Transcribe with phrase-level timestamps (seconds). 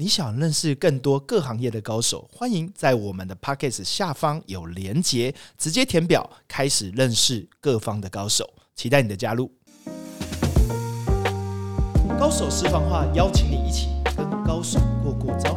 [0.00, 9.52] 你想认识更多各行业的高手，欢迎在我们的 p o c k e t 下方有连结，直接填表开始认识各方的高手，期待你的加入。
[12.18, 15.54] 高手私房话，邀请你一起跟高手过过招。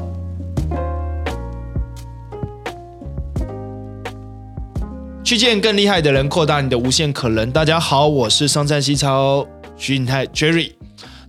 [5.23, 7.49] 去见更厉害的人，扩大你的无限可能。
[7.49, 9.47] 大家好，我是上战西超
[9.77, 10.73] 徐颖泰 Jerry。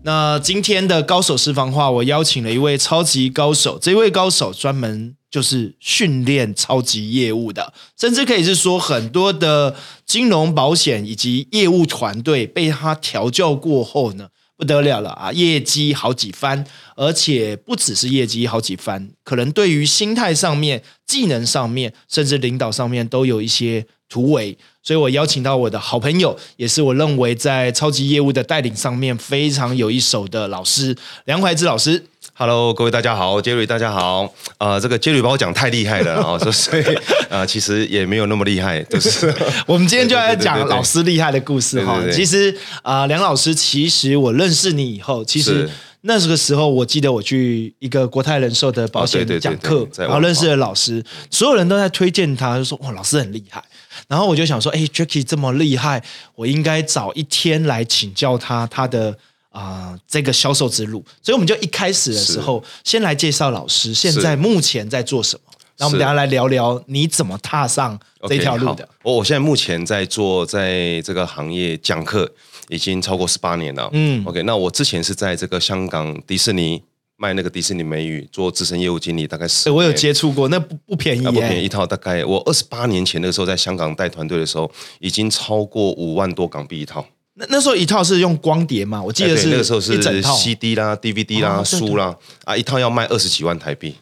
[0.06, 3.78] 那今天的高手私房话，我邀请了一位超级高手。
[3.80, 16.66] 这位高手专门就是训练超级业务的，甚至可以是说很多的金融保险以及业务团队被他调教过后呢，不得了了啊，业绩好几番，
[16.96, 24.56] 而且不只是业绩好几番，可能对于心态上面、技能上面，甚至领导上面都有一些突围。
[24.82, 30.94] 所以我邀请到我的好朋友，也是我认为在超级业务的带领上面非常有一手的老师
[31.24, 32.04] 梁怀之老师。
[32.34, 34.28] Hello，各位大家好，杰瑞大家好。
[34.58, 36.82] 呃，这个杰瑞把我讲太厉害了啊， 所以
[37.30, 39.32] 呃，其实也没有那么厉害，就是
[39.66, 41.98] 我们今天就来讲 老师厉害的故事哈。
[42.12, 45.70] 其实啊，梁老师，其实我认识你以后，其实
[46.02, 53.62] 那个时候我记得我去一个国泰人寿的保险讲课，然后认识了老师，所有人都在推荐他，就说哇，老师很厉害。
[54.08, 56.02] 然后我就想说，哎，Jacky 这么厉害，
[56.34, 59.16] 我应该找一天来请教他他的
[59.50, 61.04] 啊这个销售之路。
[61.22, 65.52] 所以我们就一开始的时候，先来介绍老师现在目前在做什么。
[65.78, 68.88] 那我们等下来聊聊你怎么踏上这条路的。
[69.02, 72.30] 我我现在目前在做在这个行业讲课，
[72.68, 73.90] 已经超过十八年了。
[73.92, 76.82] 嗯，OK，那我之前是在这个香港迪士尼。
[77.24, 79.70] 卖那个迪士尼美语，做资深业务经理，大概是。
[79.70, 81.86] 我有接触过，那不不便宜，不便宜一套。
[81.86, 87.02] 大概我二十八年前那个时候在香港带团队的时候，已经超过五万多港币一套。
[87.36, 89.02] 那那时候一套是用光碟嘛？
[89.02, 93.94] 我记得是那个时候是 CD 啦、DVD 啦、书啦啊，一套要卖二十几万台币。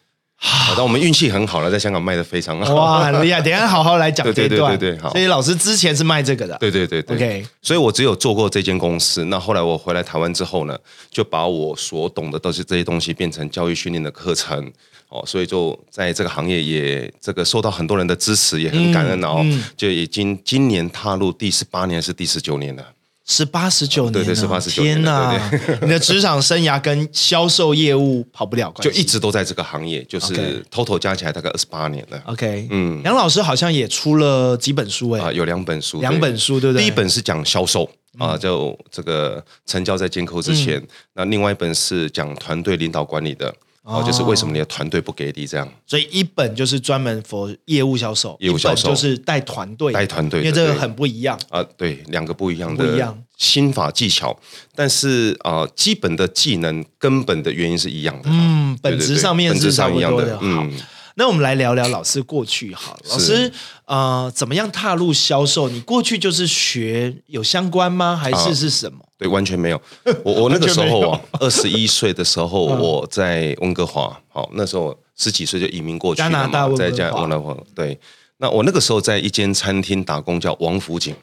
[0.45, 2.75] 好，那 我们运气很好了，在香港卖的非常好。
[2.75, 3.41] 哇，很厉害！
[3.41, 4.77] 等下好好来讲 这段。
[4.77, 5.11] 对对对对，好。
[5.13, 6.57] 所以老师之前是卖这个的。
[6.59, 7.17] 对对对对。
[7.17, 9.25] OK，所以我只有做过这间公司。
[9.27, 10.77] 那后来我回来台湾之后呢，
[11.11, 14.71] 就把我所懂的都是这些东西变成教育训练的课程。
[15.09, 19.45] 哦，所以就在这个行业也这个受到很多人的支持，也很感恩哦。
[19.77, 22.83] 就已经今年踏入第十八年，是第十九年了。
[23.27, 24.97] 十八十九年，对对，十八十九年。
[24.97, 25.51] 天哪！
[25.83, 32.21] 你的职场生涯跟销售业务跑不了关系，就一直都在这个行业，就是 total 加起来大概二十八年了。
[32.27, 36.83] OK，嗯，梁老师好像也出了几本书哎，啊，有两本书，两本书对不对？
[36.83, 37.89] 第一本是讲销售
[38.19, 40.83] 啊，就这个成交在监扣之前，
[41.15, 43.55] 那另外一本是讲团队领导管理的。
[43.85, 45.69] 哦，就是为什么你的团队不给力这样？
[45.87, 51.63] 所以一本就是专门 for 业务销售，业务销售就是带团队，带团队，因为这个很不一样啊。
[51.77, 54.39] 对，两个不一样的不一样心法技巧，
[54.77, 58.31] 但是啊，基本的技能根本的原因是一样的。
[58.31, 60.39] 嗯，本质上面是差不多的。
[60.41, 60.73] 嗯。
[61.15, 63.53] 那我们来聊聊老师过去好，老师
[63.85, 65.69] 呃，怎么样踏入销售？
[65.69, 68.17] 你过去就是学有相关吗？
[68.17, 69.05] 还是是什么？
[69.23, 69.81] 对，完全没有。
[70.25, 77.57] 我我那个时候啊，二十一岁的时候，我在温哥华，好，那时候十几岁就移民过去加拿大在加温哥华。
[77.75, 77.97] 对，
[78.39, 81.15] 那我那个时候在一间餐厅打工，叫王府井。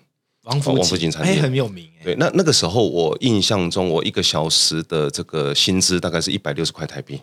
[0.43, 1.87] 王府王府井餐厅很有名。
[2.03, 7.21] 对，那那个时候我印象中，我一个小时的这个薪资大概是一百六十块台币。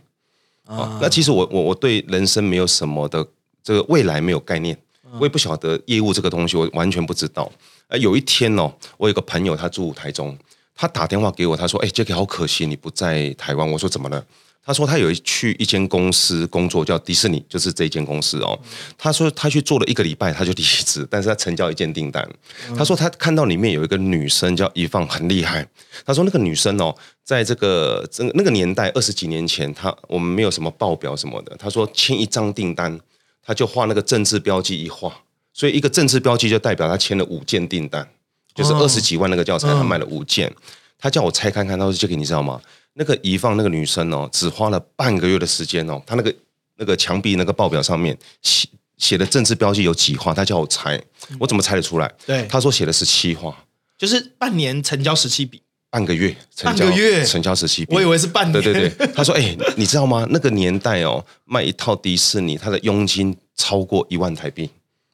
[0.67, 3.27] 啊，那其实我我我对人生没有什么的
[3.65, 4.77] 这个未来没有概念，
[5.19, 7.51] 我也不晓得业务这个东西，我完全不知道。
[7.89, 10.37] 而有一天哦，我有个朋友他住台中，
[10.77, 14.23] 他打电话给我，他说：“哎，Jacky，好可惜你不在台湾。”我说：“怎么了？”
[14.63, 18.59] 他说他有去一间公司工作，叫迪士尼，就是这间公司哦。
[18.99, 22.29] 他说他去做了一个礼拜，他就离职，但是他成交一件订单。
[22.77, 25.65] 他说他看到里面有一个女生叫一放，很厉害。
[26.05, 31.57] 他说那个女生哦，在这个这那个年代二十几年前，他我们没有什么报表什么的。
[31.57, 32.99] 他说签一张订单，
[33.45, 35.21] 他就画那个政治标记一画，
[35.53, 38.09] 所以一个政治标记就代表他签了五件订单，
[38.57, 40.53] 就是二十几万那个教材，他买了五件。
[40.99, 42.61] 他叫我拆看看，他说这个你知道吗？
[42.95, 46.35] 那个遗放那个女生哦，只花了半个月的时间哦，她那个
[46.77, 48.67] 那个墙壁那个报表上面写
[48.97, 50.99] 写的政治标记有几画，他叫我猜，
[51.39, 52.11] 我怎么猜得出来？
[52.25, 53.55] 对，他说写的是七画，
[53.99, 55.61] 就是半年成交十七笔，
[55.91, 58.53] 半个月半个月成交十七笔，我以为是半年。
[58.63, 60.27] 对对对，他说哎，你知道吗？
[60.31, 64.71] 那个年代哦，卖一套迪士尼，他的佣金超过一万台币，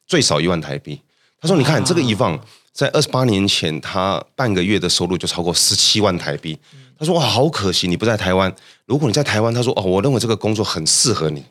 [0.07, 1.01] 最少一万台币。
[1.41, 2.39] 他说你看这个遗放，
[2.73, 6.57] 在二十八年前，他半个月的收入就超过十七万台币。
[6.97, 8.53] 他说：“哇，好可惜你不在台湾。
[8.85, 11.43] 如果你在台湾，他说哦，我认为这个工作很适合你。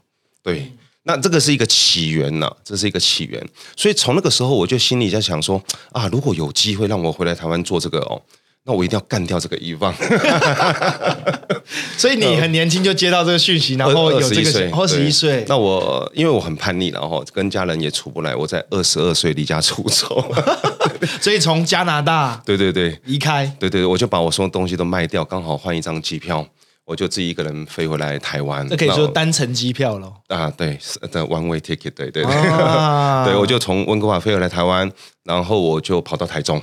[0.43, 0.73] 对，
[1.05, 3.45] 那这个是一个起源呐，这是一个起源。
[3.77, 8.21] 所以从那个时候，我就心里在想说啊，如果有机会让我回来台湾做这个哦，
[8.65, 9.93] 那我一定要干掉这个遗忘。
[11.97, 20.25] 所以你很年轻就接到这个讯息，然后有这21岁个二十一对岁，那我因为我很叛逆，然后跟家人也处不来，我在二十二岁离家出走。
[21.21, 26.47] 所以从加拿大 对对对离开，对对，我就把我所有东西都卖掉，刚好换一张机票，
[26.85, 28.67] 我就自己一个人飞回来台湾。
[28.69, 30.13] 那可以说单程机票了。
[30.29, 32.25] 啊，对是的 one way ticket，对对对。
[32.25, 34.91] 啊对，我就从温哥华飞回来台湾，
[35.25, 36.61] 然后我就跑到台中，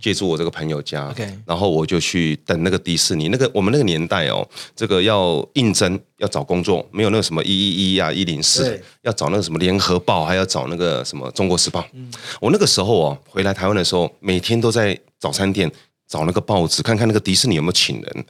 [0.00, 1.14] 借住我这个朋友家
[1.44, 11.86] 然后我就去等那个迪士尼，那个我们那个年代哦，这个要应征要找工作，没有那个什么一一一啊一零四对，要找那个什么联合报，还要找那个什么中国时报。
[11.92, 12.10] 嗯
[12.40, 15.70] 我那个时候哦，回来台湾的时候，每天都在早餐店
[16.08, 18.24] 找那个报纸，看看那个迪士尼有没有请人。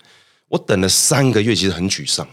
[0.49, 2.27] 我等了三个月，其实很沮丧。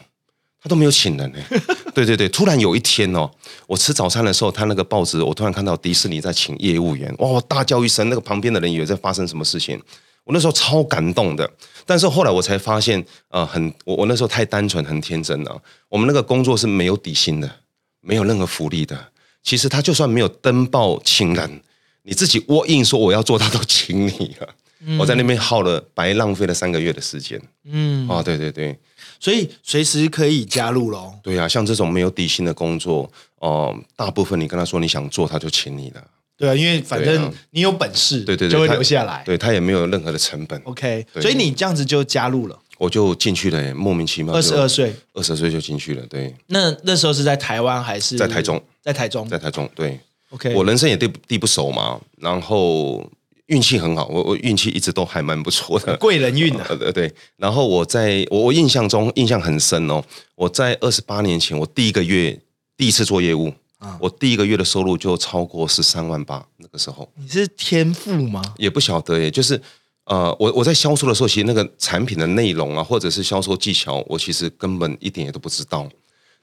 [0.63, 1.37] 他都没有请人呢。
[1.93, 3.29] 对对对，突然有一天哦，
[3.67, 7.27] 我吃早餐的时候，他那个报纸，我突然看到迪士尼在请业务员，哇！
[7.27, 9.79] 我大叫一声，那个旁边的人以为在发生什么事情。
[10.23, 11.47] 我那时候超感动的，
[11.85, 15.61] 但是后来我才发现，呃，很我我那时候太单纯很天真了。
[15.89, 17.51] 我们那个工作是没有底薪的，
[17.99, 18.97] 没有任何福利的。
[19.43, 21.61] 其实他就算没有登报请人，
[22.03, 24.49] 你自己窝硬说我要做，他都请你了。
[24.97, 27.41] 我在那边耗了白浪费了三个月的时间。
[27.65, 28.77] 嗯，啊，对对对。
[29.23, 31.13] 所以随时可以加入喽。
[31.23, 33.09] 对啊，像这种没有底薪的工作，
[33.39, 36.03] 哦、大部分你跟他说你想做，他就请你了。
[36.35, 39.23] 对啊，因为反正你有本事，对对对，就会他留下来。
[39.25, 44.33] 对他也没有任何的成本，OK，所以你这样子就加入了，我就进去了，莫名其妙。
[44.33, 44.93] 二十二，岁。
[45.13, 46.05] 二十岁就进去了。
[46.07, 48.61] 对，那那时候是在台湾还是在台中？
[48.81, 49.25] 在台中。
[49.29, 49.69] 在台中。
[49.73, 49.97] 对
[50.31, 53.09] OK，我人生也地地不熟嘛，然后
[53.47, 55.95] 运气很好，我我运气一直都还蛮不错的。
[55.99, 56.65] 贵人运啊。
[56.69, 60.03] 呃对对，然后我在我我印象中印象很深哦，
[60.35, 62.39] 我在二十八年前，我第一个月
[62.77, 68.41] 第一次做业务，啊我第一个月的收入就超过十三万八，那个时候你是天赋吗？
[68.57, 69.61] 也不晓得耶，就是
[70.05, 75.89] 呃，我我在销售的时候，其实那个产品的内容啊，或者是销售技巧，我其实根本一点也都不知道。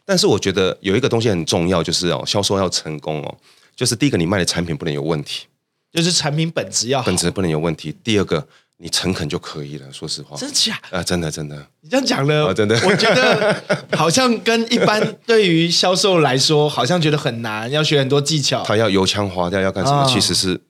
[0.04, 3.36] 但是我觉得有一个东西很重要，就是哦，销售要成功哦，
[3.76, 5.46] 就是第一个你卖的产品不能有问题，
[5.92, 7.16] 就是产品本质要好本。
[7.16, 8.46] 质不能有问题；第二个
[8.76, 9.92] 你诚恳就可以了。
[9.92, 10.80] 说实话，真假？
[10.90, 11.56] 啊、真的真的。
[11.80, 18.62] 你这样讲了，啊真的我觉得好像跟一般对于销售来说，好像觉得很难，要学很多技巧。
[18.62, 19.98] 他要油腔滑调，要干什么？
[19.98, 20.60] 啊其实是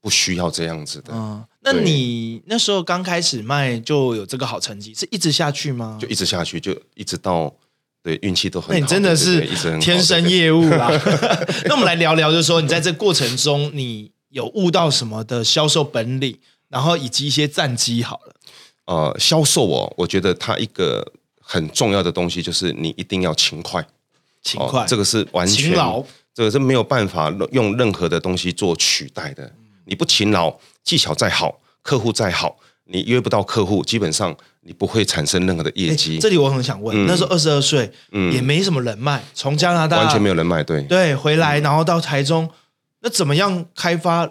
[0.00, 5.96] 不需要这样子的，嗯，那你那时候刚开始卖就有这个好成绩，是一直下去吗？
[5.98, 7.50] 就一直下去，就一直到
[8.02, 8.74] 对运气都很好。
[8.74, 9.40] 那你真的是
[9.80, 10.90] 天生业务啦。
[11.64, 16.36] 那我们来聊聊，就是说你在这过程中，你有悟到什么的销售本领，
[16.68, 18.34] 然后以及一些战绩好了。
[18.86, 21.06] 呃，销售哦，我觉得它一个
[21.40, 23.86] 很重要的东西就是你一定要勤快，
[24.42, 26.02] 勤快，哦这个是完全勤劳，
[26.34, 29.48] 这个是没有办法用任何的东西做取代的。
[29.84, 30.52] 你不勤劳，
[30.82, 32.56] 技巧再好，客户再好，
[32.86, 40.64] 你约不到客户，基本上你不会产生任何的业诶绩，这里我很想问，那时候二十二岁，嗯也没什么人脉，从加拿大完全没有人脉。
[40.64, 42.50] 对，对回来，然后到台中，
[43.04, 44.28] 那怎么样开发？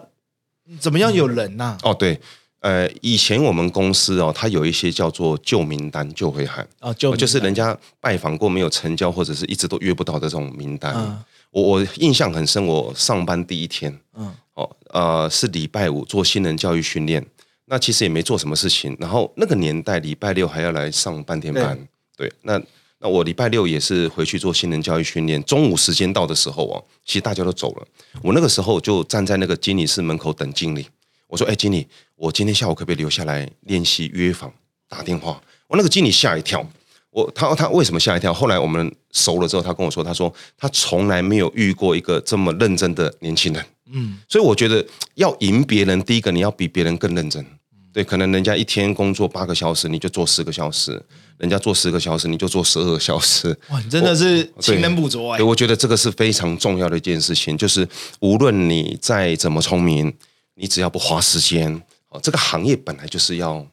[0.80, 2.18] 怎么样有人呐、哦对，
[2.58, 6.66] 呃，以前我们公司哦，它有一些叫做旧名单、旧回函。
[6.80, 10.92] 哦，就哦就是人家拜访过没有成交，或者是一直都约不到的这种名单。
[10.96, 17.24] 嗯我我印象很深，我上班第一天，嗯哦，呃，是礼拜五做新人教育训练，
[17.66, 18.96] 那其实也没做什么事情。
[18.98, 21.78] 然后那个年代礼拜六还要来上半天班，
[22.16, 22.60] 对，那
[23.04, 25.42] 那我礼拜六也是回去做新人教育训练。
[25.44, 27.86] 中午时间到的时候哦，其实大家都走了，
[28.22, 30.88] 我那个时候就站在那个经理室门口等经理。
[31.26, 31.86] 我说：“哎，经理，
[32.16, 34.50] 我今天下午可不可以留下来练习约访
[34.88, 35.38] 打电话？”
[35.68, 36.66] 我那个经理吓一跳，
[37.10, 38.32] 我他他为什么吓一跳？
[38.32, 43.62] 后来我们熟了之后，他跟我说，他说他从来没有遇过一个这么认真的年轻人。
[43.92, 44.82] 嗯，所以我觉得
[45.16, 47.44] 要赢别人，第一个你要比别人更认真。
[47.92, 50.92] 对，可能人家一天工作八个小时，你就做十个小时；
[51.38, 53.48] 人家做十个小时，你就做十二个小时。
[53.70, 57.88] 哇，你真的是勤能补拙哎、对，我觉得这个是非常重要的一件事情，就是
[58.20, 60.12] 无论你再怎么聪明，
[60.54, 63.66] 你只要不花时间，哦，这个行业本来就是要，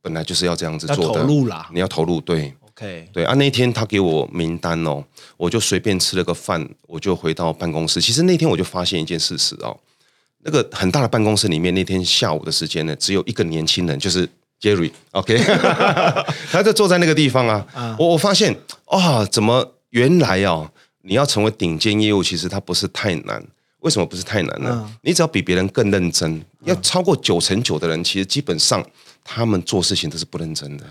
[0.00, 1.68] 本来就是要这样子做的，投入啦。
[1.72, 2.54] 你要投入，对。
[2.80, 5.02] OK，对啊，那天他给我名单哦，
[5.36, 8.00] 我就随便吃了个饭，我就回到办公室。
[8.00, 9.76] 其实那天我就发现一件事实哦，
[10.44, 14.28] 那个很大的办公室里面，那天下午的时间呢，只有一个年轻人，就是
[14.60, 15.36] Jerry，OK，
[16.50, 17.96] 他就坐在那个地方啊。
[17.98, 20.70] 我我发现啊、怎么原来哦，
[21.02, 23.42] 你要成为顶尖业务，其实它不是太难。
[23.80, 24.70] 为什么不是太难呢？
[24.84, 28.84] 嗯你只要比别人更认真，要超过九成九的人，其实基本上
[29.22, 30.84] 他们做事情都是不认真的。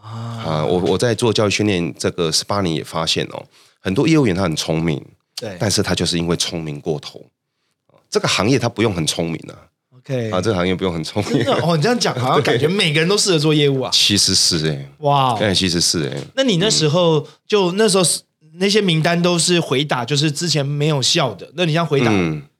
[0.00, 3.46] 啊，我我在做教育训练这个十八年也发现哦，
[3.78, 5.00] 很多业务员他很聪明，
[5.36, 7.24] 对但是他就是因为聪明过头，
[8.10, 9.54] 这个行业他不用很聪明啊，
[10.04, 11.44] OK，啊，这个行业不用很聪明。
[11.62, 13.90] 哦，你这样讲好像 感觉每个人都适合做业务啊。
[13.92, 16.16] 其实是哎，哇，哎，其实是哎。
[16.34, 18.04] 那你那时候就那时候
[18.54, 21.48] 那些名单都是回答，就是之前没有效的。
[21.54, 22.12] 那你这样回答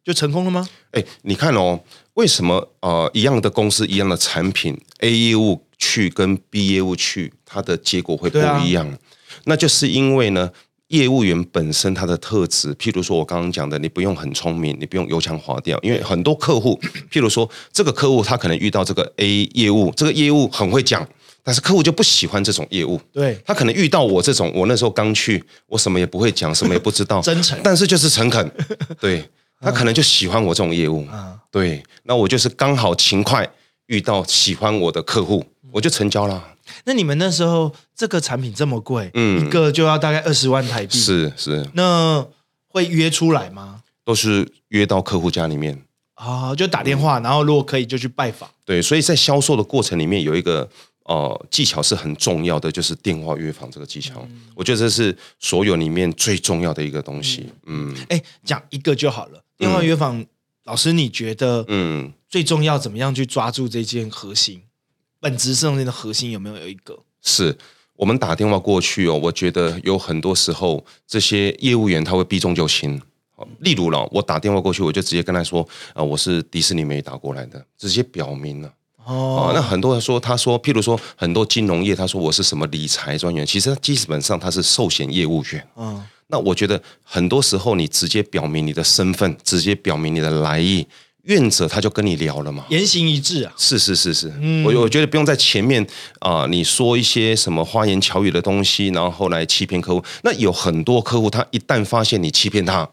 [0.05, 0.69] 就成功了吗？
[0.93, 1.81] 哎，你看哦，
[2.15, 8.99] 为什么呃一样的公司一样的产品，A 业务去跟 B 业务去，它的结果会不一样？
[9.45, 10.51] 那就是因为呢。
[10.93, 16.79] 业务员本身他的特质，譬如说我刚刚讲的，你不用很聪明，你不用油腔滑调，因为很多客户，
[17.11, 21.07] 譬如说这个客户他可能遇到这个 A 业务，这个业务很会讲，
[21.43, 23.01] 但是客户就不喜欢这种业务。
[23.11, 28.53] 对，他可能遇到我这种，我那时候刚去，我什么也不会讲，什么也不知道， 真诚，但是就是诚恳。
[29.01, 29.27] 对
[29.61, 31.07] 他可能就喜欢我这种业务。
[31.51, 33.51] 对，那我就是刚好勤快
[33.87, 36.52] 遇到喜欢我的客户，我就成交了。
[36.85, 41.67] 那你们那时候这个产品这么贵，嗯，一个就要大概二十万台币，是是。
[41.75, 42.27] 那
[42.69, 43.83] 会约出来吗？
[44.05, 45.81] 都是约到客户家里面
[46.15, 48.51] 啊，就打电话，然后如果可以就去拜访。
[48.65, 50.69] 对，所以在销售的过程里面有一个
[51.05, 54.27] 呃技巧是很重要的，就是电话约访这个技巧。
[54.55, 57.47] 我觉得这是所有里面最重要的一个东西。
[57.67, 59.43] 嗯，哎，讲一个就好了。
[59.57, 60.25] 电话约访，
[60.65, 64.63] 老师你觉得嗯最重要怎么样去抓住这件核心？
[65.23, 66.99] 本质上面的核心有没有有一个？
[67.23, 67.57] 是
[67.95, 73.01] 我们打电话过去哦，我觉得有很多时候这些业务员他会避重就轻。
[73.61, 78.73] 例如了，我打电话过去，我就直接跟他说：“啊，我是迪士尼没打过来的，直接表明了。”
[79.05, 85.69] 哦，那很多人说，他说，譬如说很多金融业，他说我是什么理财专员，其实基本上他是寿险业务员。
[85.77, 90.87] 嗯，那我觉得很多时候你直接表明你的身份，直接表明你的来意。
[91.25, 94.33] 愿者他就跟你聊了嘛，言行一致啊，是是是是，
[94.65, 95.87] 我我觉得不用在前面
[96.19, 100.03] 啊，你说一些什么花言巧语的东西，然后后来欺骗客户。
[100.25, 102.89] 那有很多客户，他一旦发现你欺骗他，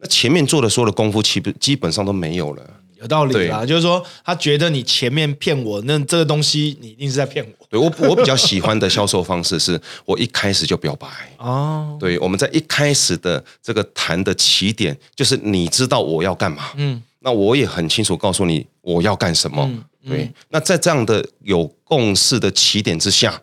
[0.00, 2.62] 那前面做的所有的功夫，基本基本上都没有了。
[3.00, 7.66] 有道理啊，就是说他觉得你前面骗我，那这个东西你一定是在骗我。
[7.70, 11.96] 对我我比较喜欢的销售方式是，我一开始就表白 哦。
[11.98, 17.02] 对，我们在一开始的这个谈的起点，就是你知道我要干嘛，嗯。
[17.24, 19.70] 那我也很清楚告诉你我要干什么，
[20.06, 20.30] 对。
[20.50, 23.40] 那在这样的有共识的起点之下，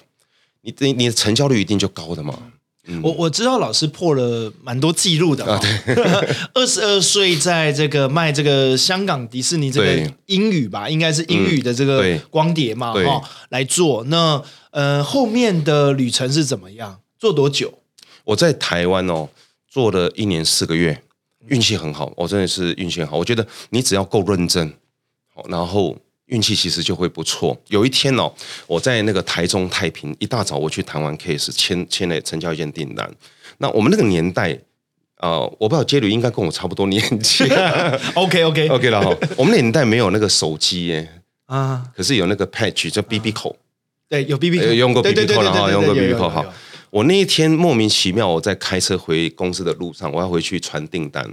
[0.62, 2.38] 你你你的成交率一定就高的嘛。
[3.04, 5.46] 我我知道老师破了蛮多记录的，
[6.56, 14.04] 二十二岁在这个卖这个香港迪士尼这个英语吧，应该是英语的这个光碟嘛，哈，来做。
[14.06, 17.00] 那呃后面的旅程是怎么样？
[17.20, 17.80] 做多久？
[18.24, 19.30] 我在台湾哦，
[19.70, 21.04] 做了一年四个月。
[21.50, 23.18] 运气很好，我真的是运气很好。
[23.18, 24.74] 我觉得你只要够认真，
[25.48, 27.60] 然后运气其实就会不错。
[27.68, 28.32] 有一天哦，
[28.68, 33.10] 我在那个台中太平，一大早我去谈完 case，签签了成交一件订单。
[33.58, 34.58] 那我们那个年代，
[35.18, 37.46] 呃，我不知道杰吕应该跟我差不多年纪。
[38.16, 39.18] OK OK OK 了哈。
[39.36, 41.10] 我们年代没有那个手机耶
[41.48, 43.56] 啊，可是有那个 patch 叫 BB 口，
[44.08, 46.46] 对，有 BB 口，用过 BB 口了哈，用过 BB 口哈。
[46.90, 51.24] 我那一天莫名其妙，我在开车回公司的路上，我要回去传订单，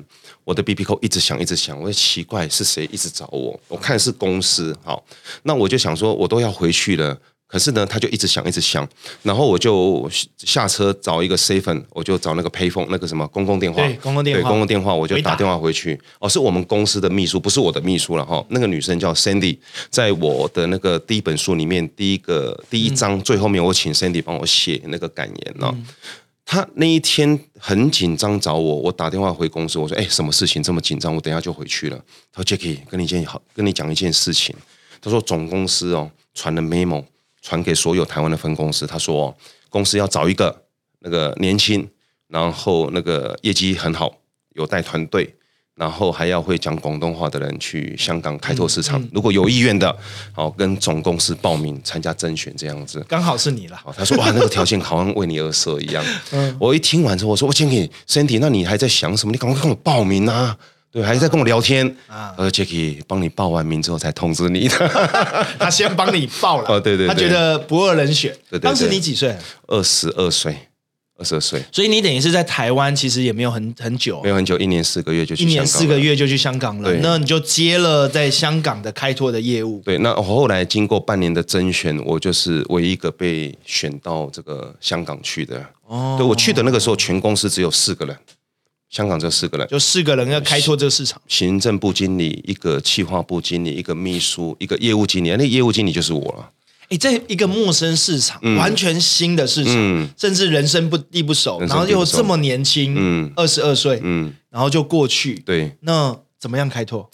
[0.45, 5.03] 我的 B B 扣一直响，一直响，我奇怪是谁一直找我，我看是公司，好，
[5.45, 7.19] 那我就想说，我都要回去了。
[7.49, 8.87] 可是呢，他就一直响，一直响，
[9.23, 15.99] 然后我就下车找一个 C 粉，我就找那个 Pay phone 那个什么公共电话，对，公共电话，对，公共电话，我就打电话回去。
[16.19, 18.45] 哦，是我们公司的秘书，不是我的秘书了哈。
[18.49, 19.57] 那个女生叫 Sandy，
[19.91, 25.73] 在我的那个第一本书里面，第一个第一章最后面，我请 Sandy 帮我写那个感言呢。
[26.45, 31.15] 他那一天很紧张找我，我打电话回公司，我说：“哎，什么事情这么紧张？
[31.15, 32.01] 我等下就回去了。”
[32.33, 34.55] 他说：“Jackie，跟你一件好，跟你讲一件事情。”
[35.03, 37.05] 他说：“总公司哦传了 memo。”
[37.47, 39.33] 传给所有台湾的分公司，他说
[39.71, 40.65] 公司要找一个
[40.99, 41.89] 那个年轻，
[42.27, 44.13] 然后那个业绩很好，
[44.55, 45.33] 有带团队，
[45.77, 49.01] 然后还要会讲广东话的人去香港开拓市场。
[49.13, 49.97] 如果有意愿的，
[50.33, 52.99] 好跟总公司报名参加甄选这样子。
[53.09, 53.81] 刚好是你了。
[53.97, 56.05] 他说哇，那个条件好像为你而设一样。
[56.59, 59.31] 我一听完之后，我说我先给身体，那你还在想什么？
[59.31, 60.59] 你赶快跟我报名啊！
[60.97, 62.33] 对，还在跟我聊天啊。
[62.39, 64.75] 呃，Jacky 帮你报完名之后才通知你的。
[65.61, 66.69] 他先帮你报了。
[66.73, 67.07] 哦，对对。
[67.07, 68.35] 他觉得不二人选。
[68.49, 68.61] 对对。
[68.61, 69.37] 当时你几岁？
[69.67, 70.57] 二十二岁，
[71.19, 71.63] 二十二岁。
[71.71, 74.23] 所以你等于是在台湾，其实也没有很很久。
[74.23, 75.43] 没有很久，一年四个月就去。
[75.43, 76.91] 一年四个月就去香港了。
[77.03, 79.83] 那你就接了在香港的开拓的业务。
[79.85, 85.63] 对，那后来经过半年的甄选，我就是唯一一个被选到这个香港去的。
[85.85, 86.17] 哦。
[86.17, 88.17] 对我去的那个时候，全公司只有四个人。
[88.89, 91.21] 香港这四个人，就四个人要开拓这个市场。
[91.27, 96.51] 行政部经理、一个企划部经理、一个秘书、一个业务经理，那业务经理就是我了。
[96.89, 99.75] 哎，在一个陌生市场，完全新的市场，
[100.17, 105.35] 甚至人生不地不熟，然后又这么年轻，二十二岁，嗯，然后就过去。
[105.41, 107.11] 对，那怎么样开拓？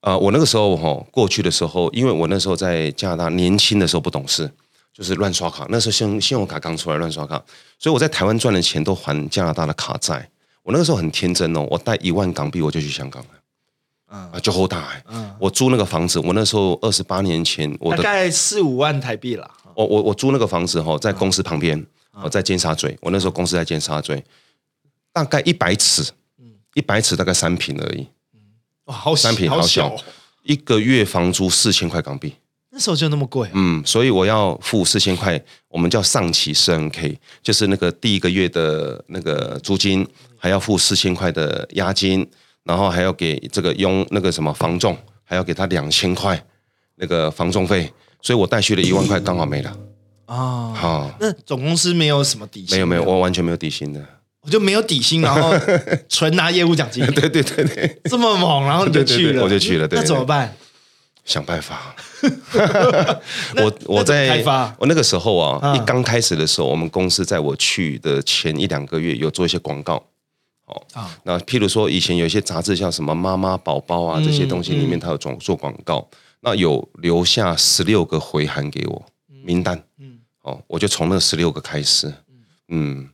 [0.00, 4.50] 呃，我那个时候哈、过去的时候，因为我那时候在加拿大年轻的时候不懂事，
[4.94, 5.66] 就是乱刷卡。
[5.68, 7.36] 那时候信用信用卡刚出来，乱刷卡，
[7.78, 10.30] 所以我在台湾赚的钱都还加拿大的卡债。
[10.62, 13.28] 我那个时候很天真哦，我带一万港币我就去香港了。
[14.12, 19.48] 嗯啊，就后大哎、我租那个房子，我那时候二十八年前，我的大概四五万台币啦。
[19.76, 21.86] 我我我租那个房子哈，在公司旁边，
[22.20, 22.98] 我，在尖沙咀。
[23.00, 24.20] 我那时候公司在尖沙咀，
[25.12, 26.10] 大概一百尺，
[26.74, 28.08] 一百尺大概三平而已，
[28.86, 30.04] 哇，好小三平好小好小哦，
[30.42, 32.34] 一个月房租四千块港币。
[32.72, 33.52] 那时候就那么贵啊。
[33.54, 40.06] 嗯，所以我要付四千块，我们叫上期四 N K，就是那个第一个月的那个租金，
[40.40, 42.26] 还要付四千块的押金，
[42.64, 46.42] 然后还要给这个佣那个什么房仲，还要给他两千块
[46.96, 47.92] 那个房仲费，
[48.22, 49.76] 所以我带去了一万块，刚好没了。
[50.26, 54.00] 哦，好、那总公司没有什么底薪，没有没有，我完全没有底薪的。
[54.42, 55.52] 我就没有底薪，然后
[56.08, 60.50] 纯拿业务奖金， 对对对对，这么猛，然后你就去了，对对对我就去了对那怎么办？
[61.26, 61.94] 想办法。
[63.56, 70.02] 我我在开发我那个时候啊，啊一刚开始的时候，我们公司在我去的前一两个月有做一些广告。
[70.70, 70.86] 哦。
[70.94, 76.08] 啊，那譬如说，以前有一些杂志像什么妈妈宝宝啊这些东西，里面它有做做广告，
[76.40, 79.04] 那有留下十六个回函给我
[79.44, 82.12] 名单，嗯，哦，我就从那十六个开始，
[82.68, 83.08] 嗯，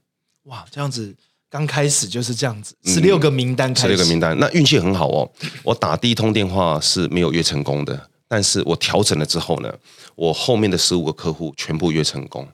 [0.45, 1.15] 哇，这样子
[1.49, 5.31] 刚开始就是这样子，十六个名单开始，十六个名单，那运气很好哦。
[5.63, 9.73] 我打第一通电话是没有约成功的，但是我调整了之后呢，
[10.15, 12.47] 我后面的十五个客户全部约成功。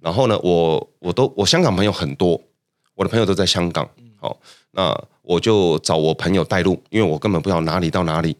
[0.00, 2.40] 然后呢，我我都我香港朋友很多，
[2.94, 3.86] 我的朋友都在香港，
[4.20, 4.36] 好、
[4.72, 8.36] 那我就找我朋友带路，因为我根本不知道哪里到哪里。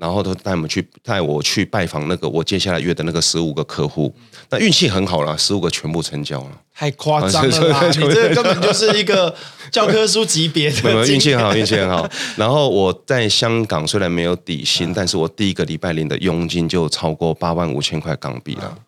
[0.00, 4.14] 然后他带我们去带我去拜访那个我接下来约的那个十五个客户，
[4.48, 6.50] 那运气很好啦，十五个全部成交了。
[6.72, 9.34] 太夸张了 你这根本就是一个
[9.72, 12.08] 教科书级别的没有运气很好，运气很好。
[12.38, 18.78] 然后我在香港虽然没有底薪，但是我第一个礼拜领的佣金就超过八万五千块港币了。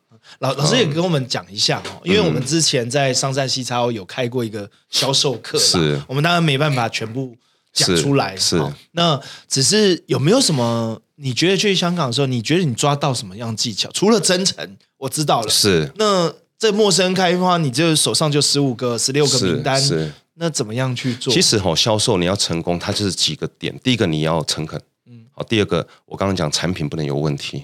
[0.40, 7.36] 老老师也跟我们讲一下哦，因为我们之前在商战西超有开过一个销售课，是我们当然没办法全部
[7.72, 8.60] 讲出来，是
[8.92, 11.00] 那只是有没有什么？
[11.16, 13.90] 你觉得去香港的时候，你觉得你抓到什么样技巧？
[13.92, 15.50] 除了真诚，我知道了。
[15.50, 20.10] 是那这陌生开发，你就手上就十五个、十六个名是单，是。
[20.36, 21.30] 那怎么样去做？
[21.30, 23.78] 其实哈、销售你要成功，它就是几个点。
[23.84, 25.42] 第一个你要诚恳，嗯，好。
[25.42, 27.62] 第二个我刚刚讲产品不能有问题。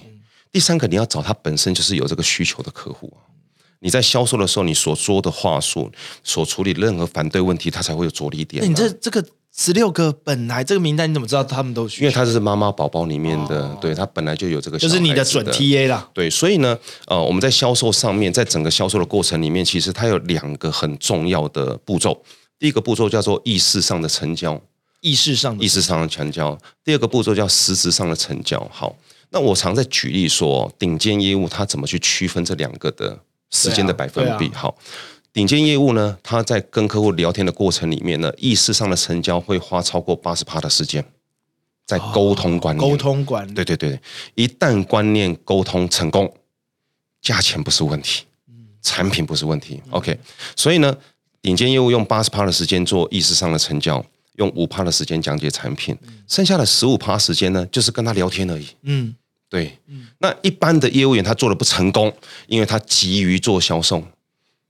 [0.57, 3.21] 第三个你要找他本身就是有这个需求的客户啊。
[3.77, 5.91] 你在销售的时候，你所说的话术，
[6.23, 8.65] 所处理任何反对问题，他才会有着力点、啊。
[8.65, 9.23] 那你这这个
[9.55, 16.09] 十六个本来这个名单，你怎么知道他们都需因为他是妈妈宝宝里面的，对，他本来就有这个小就是你的准 TA 啦。
[16.11, 22.19] 对，所以呢，呃，我们在销售上面，在整个销售的过程里面，其实它有两个很重要的步骤。
[22.57, 24.59] 第一个步骤叫做意识上的成交，
[25.01, 28.67] 意识上的意识上的成交；第二个步骤叫实质上的成交。
[28.73, 28.95] 好，
[29.29, 33.19] 那我常在举例说，顶尖业务它怎么去区分这两个的
[33.51, 34.49] 时间的百分比？
[34.53, 34.77] 好，
[35.33, 41.03] 顶尖业务呢，它在跟客户聊天的过程里面呢，意识上的成交会花超过八十趴的时间
[41.85, 42.89] 在沟通观念。
[42.89, 43.99] 沟通观念，对对对，
[44.35, 46.33] 一旦观念沟通成功，
[47.21, 48.23] 价钱不是问题，
[48.81, 49.81] 产品不是问题。
[49.89, 50.17] OK，
[50.55, 50.95] 所以呢，
[51.41, 54.03] 顶尖业务用八十趴的时间做意识上的成交，
[54.37, 55.95] 用五趴的时间讲解产品，
[56.27, 58.67] 剩下的十五趴时间呢，就是跟他聊天而已。
[58.83, 59.13] 嗯，
[59.49, 59.77] 对，
[60.19, 62.11] 那一般的业务员他做的不成功，
[62.47, 64.03] 因为他急于做销售，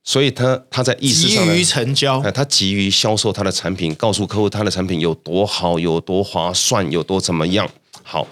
[0.04, 7.70] 所以他他在意识急上急于成交哎，他急于销售他的产品，告诉客户他的产品有多好、有多划算、有多怎么样。
[8.10, 8.26] 好，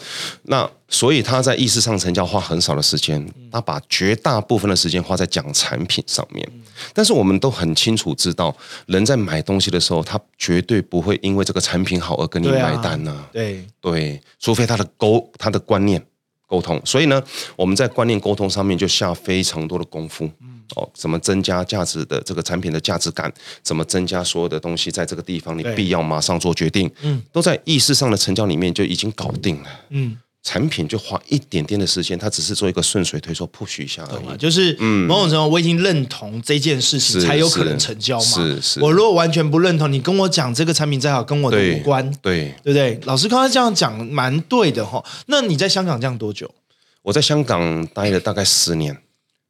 [0.44, 6.50] 那所以他在意识上成交花很少的时间，他把绝大部分的时间花在讲产品上面。
[6.94, 16.02] 但是我们都很清楚知道，人在买东西的时候，他绝对不会因为这个产品好而跟你买单呢、对，对，除非他的沟他的观念
[16.48, 17.22] 沟通，所以呢，
[17.56, 20.30] 我们在观念沟通上面就下非常多的功夫。
[20.76, 23.32] 哦，怎么增加价值的这个产品的价值感？
[23.62, 26.90] 怎么增加所有的东西在这个地方你必要马上做决定？
[27.04, 29.70] 嗯，都在意识上的成交里面就已经搞定了。
[29.90, 34.38] 嗯，产品就花一点点的时间，它只是做一个顺水推舟 push 一下而已。
[34.38, 38.24] 就是某种程度我已经认同这件事情，才有可能成交嘛。
[38.24, 43.00] 是是我如果完全不认同，你跟我讲这个产品再好，跟我的对无关，对，对不对？
[43.06, 45.04] 老师刚才这样讲蛮对的哈。
[45.26, 46.54] 那你在香港这样多久？
[47.02, 48.96] 我在香港待了大概十年，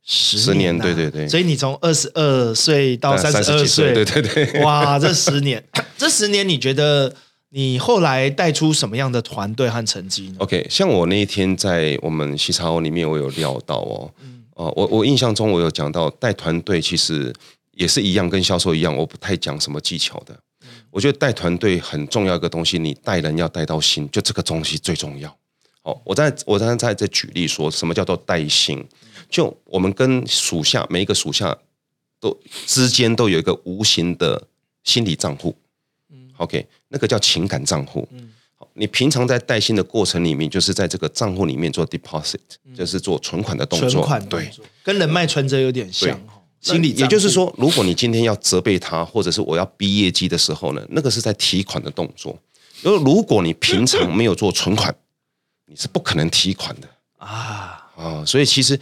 [0.05, 4.61] 十十年啊对对对所以你从二十二岁到三十二几岁，对对对。
[4.61, 5.61] 哇，这十年，
[5.97, 7.13] 这十年你觉得
[7.57, 14.11] 你后来带出什么样的团队和成绩呢？OK，像我那一天在我们西茶欧里面，我有料到哦，
[14.55, 17.33] 哦、我我印象中我有讲到带团队其实
[17.71, 20.37] 也是一样，跟销售一样，我不太讲什么技巧的。
[20.91, 25.33] 我觉得带团队很重要一个东西，你带人要带到心，就这个东西最重要。
[25.83, 28.85] 哦，我在我刚才在在举例说什么叫做带薪，
[29.29, 31.57] 就我们跟属下每一个属下
[32.19, 34.45] 都之间都有一个无形的
[34.83, 35.64] 心理账户，嗯
[36.37, 42.39] ，OK，那个叫情感账户，嗯，好，你平常在带薪的过程里面，就是在这个账户里面做 deposit，
[42.75, 44.51] 就是做存款的动作，存款对。
[44.83, 52.37] 跟人脉存折有点像哦，心理也就是，说，如果你今天要责备他，或者是我要逼业绩的时候呢，那个是在提款的动作。
[52.83, 54.93] 因为如果你平常没有做存款，
[55.65, 58.23] 你是不可能提款的啊，啊。
[58.25, 58.79] 所以其实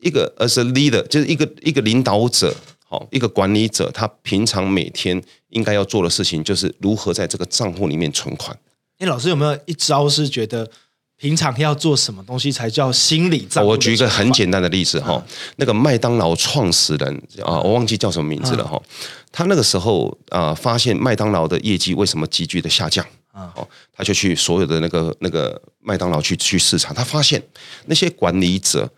[0.00, 2.54] 一个 as a leader 就是一个一个领导者，
[2.90, 8.58] 好，一个管理者，他平常每天应该要做的事情，就是如何在这个账户里面存款。
[8.98, 10.68] 哎，老师有没有一招是觉得
[11.16, 13.64] 平常要做什么东西才叫心理账？
[13.64, 15.24] 我举一个很简单的例子哈，
[15.54, 18.82] 那个麦当劳创始人啊，我忘记叫什么名字了哈。
[19.30, 23.06] 他那个时候啊，发现麦当劳的业绩为什么急剧的下降？
[23.32, 27.40] 哦，他就去所有的那个那个麦当劳去去视察，他发现
[27.86, 28.90] 那些管理者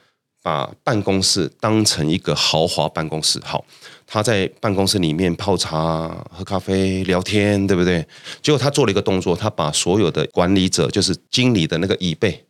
[0.43, 3.65] 把办公室当成一个豪华办公室，好，
[4.07, 8.05] 他在办公室里面泡茶、喝咖啡、聊天，对不对？
[8.43, 12.45] 结果他做了一个动作，他把所有的管理者，就是经理的那个椅背，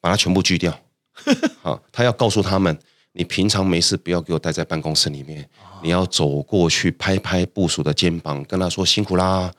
[0.00, 0.76] 把它全部锯掉。
[1.62, 2.76] 好，他要告诉他们，
[3.12, 5.46] 你平常没事不要给我待在办公室里面，
[5.82, 9.52] 你要走过去拍拍部署的肩膀，跟他说辛苦啦，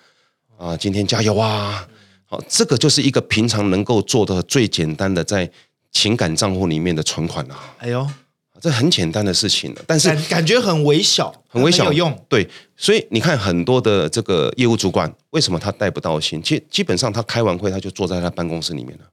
[0.57, 1.87] 啊，今天加油啊！
[2.29, 5.49] 好，这个就是一个平常能够做的最简单的在
[5.97, 8.07] 情感账户里面的存款啊，哎呦，
[8.61, 12.25] 这很简单的事情了，但是感感觉很微小，很微小有用。
[12.29, 16.39] 对，所以你看很多的这个业务主管，为什么他带不到薪？
[16.41, 19.05] 基基本上他开完会他就坐在他办公室里面了，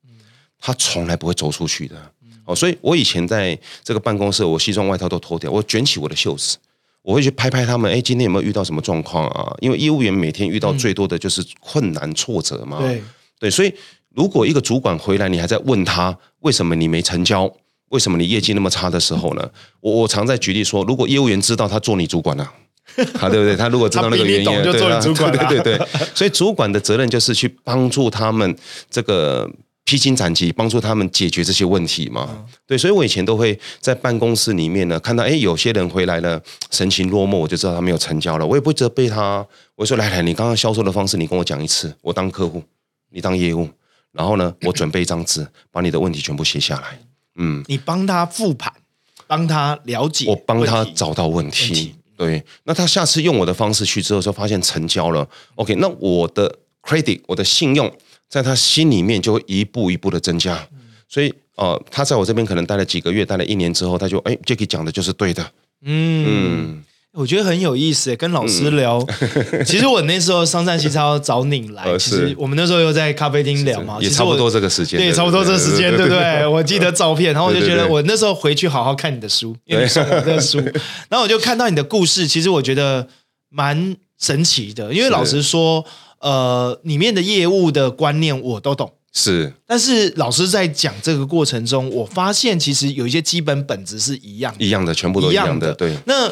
[0.61, 1.97] 他从来不会走出去的。
[2.45, 6.59] 哦，所以我以前在这个办公室，我西装外套都脱掉，我卷起我的袖子，
[7.01, 9.57] 我会去拍拍他们，哎，今天有没有遇到什么状况啊？
[9.61, 12.81] 因为业务员每天遇到最多的就是困难挫折嘛。
[12.81, 13.03] 对，
[13.41, 13.73] 对，所以
[14.15, 17.53] 如果一个主管回来，你还在问他为什么你没成交，
[17.91, 19.51] 为什么你业绩那么差的时候呢？
[19.81, 22.45] 我我常在举例说，如果业务员知道他做你主管了、
[23.21, 23.57] 啊，对不对？
[23.57, 25.89] 他如果知道那个原因，对啊做你主管啊 对对对对。
[26.15, 28.57] 所以主管的责任就是去帮助他们
[28.89, 29.51] 这个
[29.85, 32.29] 披荆斩棘，帮助他们解决这些问题嘛。
[32.31, 38.47] 嗯对，所以我以前都会在办公室里面呢，看到哎有些人回来了，神情落寞，我就知道他没有成交了。
[38.47, 42.63] 我也不会责备他，我说来来，你刚刚销售的方式，你跟我讲一次，我当客户，
[43.11, 43.69] 你当业务，
[44.15, 46.99] 然后呢，我准备一张纸， 把你的问题全部写下来。
[47.37, 48.73] 嗯，你帮他复盘，
[49.27, 51.95] 帮他了解，我帮他找到问问题题。
[52.17, 55.29] 对，那他下次用我的方式去之后，就发现成交了。
[55.57, 57.93] OK，那我的 credit，我的信用，
[58.29, 60.67] 在他心里面就会一步一步的增加。
[61.09, 65.43] 所以，呃，他在我这边可能待了几个月，待了一年之后，他就哎，Jacky 讲的就是对的。
[65.83, 66.25] 嗯。
[66.27, 66.85] 嗯，
[67.17, 69.05] 我觉得很有意思，跟老师聊。
[69.65, 76.45] 其实我那时候上战西超找你来，呃其实是我们那时候又在咖啡厅聊嘛，也差不多这个时间，对，差不多这个时间，对不对？
[76.47, 80.59] 我记得照片，然后我就觉得我那时候回去好好看你的书，因为你送我的书，
[81.09, 83.07] 然后我就看到你的故事，其实我觉得
[83.49, 85.85] 蛮神奇的，因为老实说，
[86.19, 88.93] 呃，里面的业务的观念我都懂。
[89.17, 94.65] 是但是老师在讲这个过程中，我发现其实有一些基本本质是一样的。
[94.65, 95.73] 一样的，全部都一样的。
[95.75, 96.29] 对，那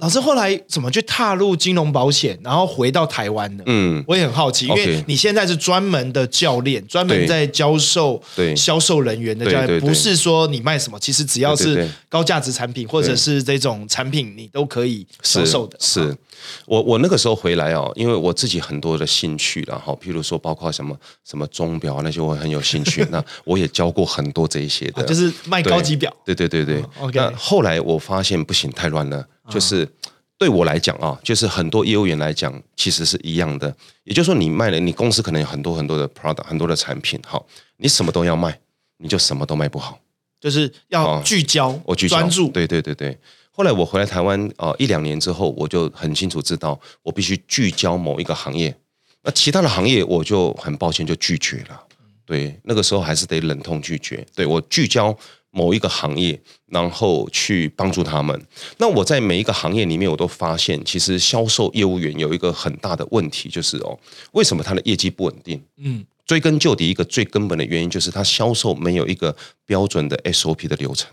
[0.00, 3.62] 老师后来怎么去踏入金融保险，然后回到台湾呢？
[3.66, 15.76] 嗯，我也很好奇，因为你现在是专门的教练，专门在教授对销售人员的教练，不是说你卖什么，其实只要是高价值产品或者是这种产品，你都可以销售的。
[15.80, 16.16] 是
[16.64, 20.96] 我我那个时候回来哦，因为我自己很多的兴趣然后譬如说包括什么
[21.28, 23.06] 什么钟表啊那些，我很有兴趣。
[23.12, 26.10] 那我也教过很多这一些的，啊就是卖高级表。
[26.24, 26.82] 对对对对。
[27.00, 29.26] OK 那后来我发现不行，太乱了。
[29.48, 29.88] 就是
[30.36, 33.74] 对我来讲啊，就是很多业务员来讲，其实是一样的。
[34.04, 38.58] 也就是说，你卖了，你公司可能有很多很多的 product，很多的产品，好，你什么都要卖，
[38.98, 39.98] 你就什么都卖不好。
[40.40, 42.48] 就是要哦聚焦，我聚焦专注。
[42.48, 43.16] 对对对对。
[43.50, 48.74] 后来我回来台湾呃一两年之后，我就很清楚知道，我必须聚焦某一个行业，
[49.22, 51.78] 那其他的行业我就很抱歉就拒绝了。
[52.24, 54.24] 对，那个时候还是得忍痛拒绝。
[54.34, 55.14] 对我聚焦
[55.50, 58.40] 某一个行业，然后去帮助他们。
[58.78, 63.98] 那我在每一个行业里面，我都发现，其实销售业务员有一个很大的问题，就是哦，
[64.32, 65.62] 为什么他的业绩不稳定？
[65.78, 69.36] 嗯，追根究底，一个最根本的原因就是他销售没有一个
[69.66, 71.10] 标准的 SOP 的流程。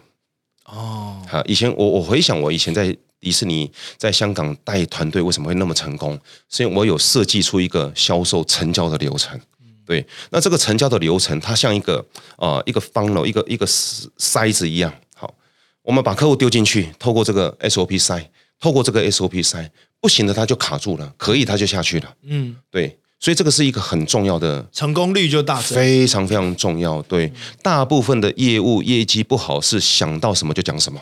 [0.66, 6.20] 哦，好，以前我我回想我以前在迪士尼在香港带团队为什么会那么成功，
[6.50, 9.40] 是因为我有设计出一个销售成交的流程。
[9.88, 14.94] 对，那这个成交的流程，它像一个呃一个 funnel 一个一个筛子一样。
[15.16, 15.34] 好，
[15.82, 18.26] 我们把客户丢进去，透过这个 SOP 筛，
[18.60, 19.70] 透过这个 SOP 筛，
[20.02, 22.14] 不行的他就卡住了，可以他就下去了。
[22.24, 25.56] 嗯，对，所以这个是一个很重要的，成功率就大。
[25.56, 27.02] 非常非常重要。
[27.04, 27.32] 对，
[27.64, 31.00] 大部分的业务业绩不好是想到什么就讲什么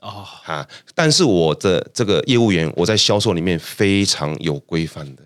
[0.00, 5.22] 哦，啊，但是我的这个业务员，我在销售里面非常有规范的，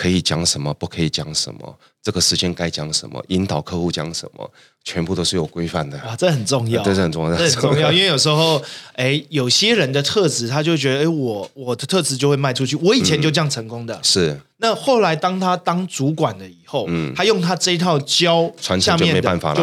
[0.00, 4.50] 可以讲什么，不可以讲什么，这个时间该讲什么，引导客户讲什么，
[4.82, 5.98] 全部都是有规范的。
[6.06, 7.92] 哇，这很重要，这是很重要，这很重要。
[7.92, 8.62] 因为有时候，
[8.94, 12.74] 哎，有些人的特质，他就觉得，哎，我我的特质就会卖出去。
[12.76, 14.00] 我以前就这样成功的。
[14.02, 14.40] 是。
[14.56, 19.62] 那后来当他当主管了以后，嗯，他用他这一套教下面的，就没办法，就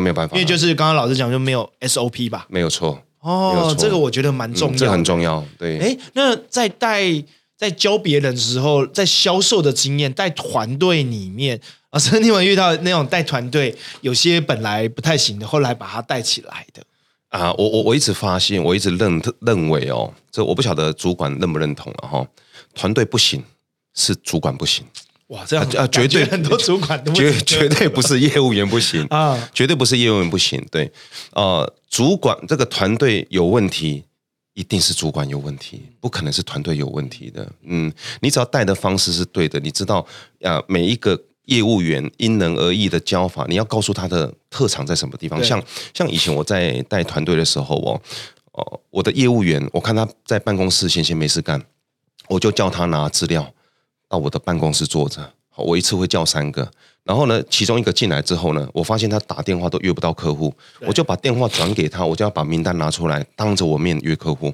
[0.00, 2.46] 没有办法，因为就是刚刚老师讲，就没有 SOP 吧？
[2.48, 2.98] 没有错。
[3.20, 5.44] 哦，这个我觉得蛮重要，这很重要。
[5.58, 5.78] 对。
[5.80, 7.02] 哎，那在带
[7.56, 16.82] 在教别人的时候，在销售的经验，带团队里面啊，曾经有遇到那种带团队，有些本来不太行的，后来把他带起来的。
[17.30, 22.26] 啊，我我我一直发现，我一直认认为哦，这我不晓得主管认不认同了哈，
[22.74, 23.42] 团队不行。
[23.98, 24.84] 是主管不行，
[25.28, 30.92] 哇，这样啊，绝对很多主管都绝绝对不是业务员不行啊，绝对不是业务员不行，对，
[31.32, 34.04] 呃，主管这个团队有问题，
[34.56, 37.46] 一定是主管有问题，不可能是团队有问题的。
[37.64, 40.04] 嗯，你只要带的方式是对的，你知道
[40.40, 45.44] 啊，每一个业务员因人而异的教法，你要告诉他的特长在什么地方。
[45.44, 48.00] 像像以前我在带团队的时候哦，
[48.52, 51.62] 哦，我的业务员，我看他在办公室闲闲没事干，
[52.26, 53.52] 我就叫他拿资料。
[54.08, 56.70] 到我的办公室坐着，我一次会叫三个，
[57.06, 64.52] 然后呢，其中一个进来之后呢，我发现他打电话都约不到客户，我就把电话转给他，我就要把名单拿出来，当着我面约客户，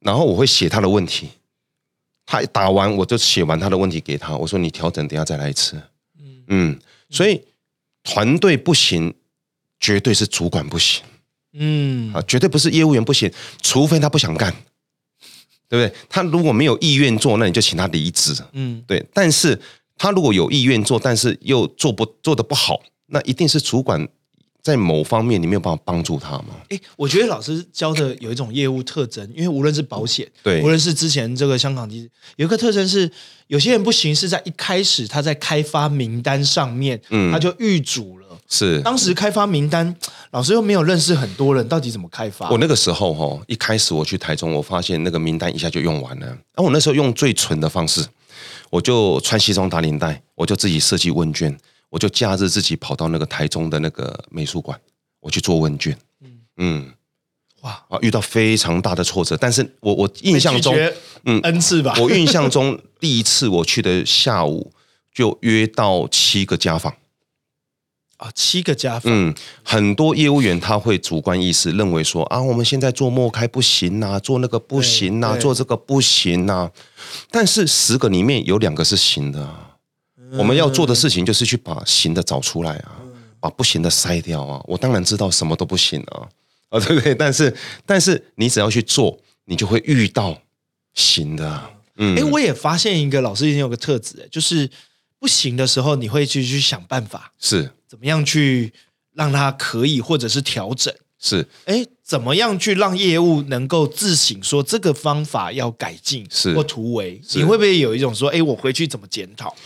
[0.00, 1.28] 然后我会写他的问题，
[2.24, 5.78] 他打完我就写完他的问题给他，我说你调整，等下再来一次，
[6.46, 6.78] 嗯，
[7.10, 7.40] 所以
[8.02, 9.12] 团队不行，
[9.78, 11.04] 绝对是主管不行，
[11.52, 14.54] 嗯，啊，绝对不是业务员不行，除非他不想干。
[15.70, 16.00] 对不对？
[16.08, 18.34] 他如果没有意愿做，那你就请他离职。
[18.52, 19.04] 嗯，对。
[19.12, 19.60] 但是
[19.98, 24.08] 他如果有意愿做，但是又做不做的不好，那一定是主管
[24.62, 26.54] 在某方面你没有办法帮助他嘛？
[26.68, 33.10] 哎，我觉得老师教的有一种业务特征，因为无论是保险，对，无论是之前这个香港机，有一个特征是，
[33.46, 38.26] 有些人不行，是在一开始他在开发名单上面，嗯，他就预主了。
[38.50, 39.94] 是，当时开发名单，
[40.30, 42.48] 老师又没有认识很多人，到底怎么开发？
[42.50, 46.26] 我那个时候哈，一开始我去台中，我发现那个名单一下就用完了。
[46.26, 48.02] 然后我那时候用最纯的方式，
[48.70, 51.56] 我就穿西装打领带，我就自己设计问卷，
[51.90, 54.78] 我就假日自己跑到那个台中的那个美术馆，
[55.20, 55.96] 我去做问卷。
[56.20, 56.92] 嗯嗯，
[57.62, 60.74] 哇啊，遇到非常大的挫折，但是我我印象中，
[61.24, 61.94] 嗯，n 次吧。
[61.98, 64.72] 我印象中第一次我去的下午
[65.12, 66.94] 就约到七个家访。
[68.18, 69.12] 啊，七个加分。
[69.12, 76.70] 嗯，很多业务员他会主观意识认为说啊，我们现在做莫开不行呐，做那个不行呐，做这个不行呐。
[77.30, 79.48] 但是十个里面有两个是行的，
[80.32, 82.98] 我们要做的事情就是去把行的找出来啊，
[83.40, 84.60] 把不行的筛掉啊。
[84.66, 86.28] 我当然知道什么都不行啊，
[86.70, 87.14] 啊对不对？
[87.14, 90.36] 但是但是你只要去做，你就会遇到
[90.94, 91.62] 行的。
[91.98, 94.68] 嗯，哎，我也发现一个老师以前有个特质，就是
[95.18, 97.32] 不行的时候，你会去去想办法。
[97.38, 97.70] 是。
[97.88, 98.72] 怎么样去
[99.14, 100.94] 让它可以，或者是调整？
[101.18, 107.20] 是，哎，怎么样去让业务能够自省，说这个方法要改进，是或突围？
[107.34, 109.56] 你会不会有一种说，哎，我回去怎么检讨？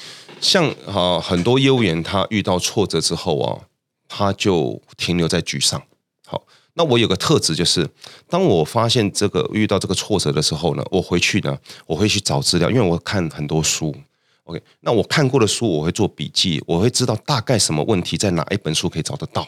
[0.40, 3.60] 像啊，很多业务员他遇到挫折之后啊，
[4.08, 5.82] 他就停留在沮丧。
[6.24, 6.42] 好，
[6.74, 7.86] 那我有个特质就是，
[8.30, 13.94] 当我发现这个遇到这个挫折的时候呢，我回去呢，我会去找资料，因为我看很多书。
[14.44, 19.46] OK，那我看过的书我会做笔记，我会知道大概什么问题在哪一本书可以找得到，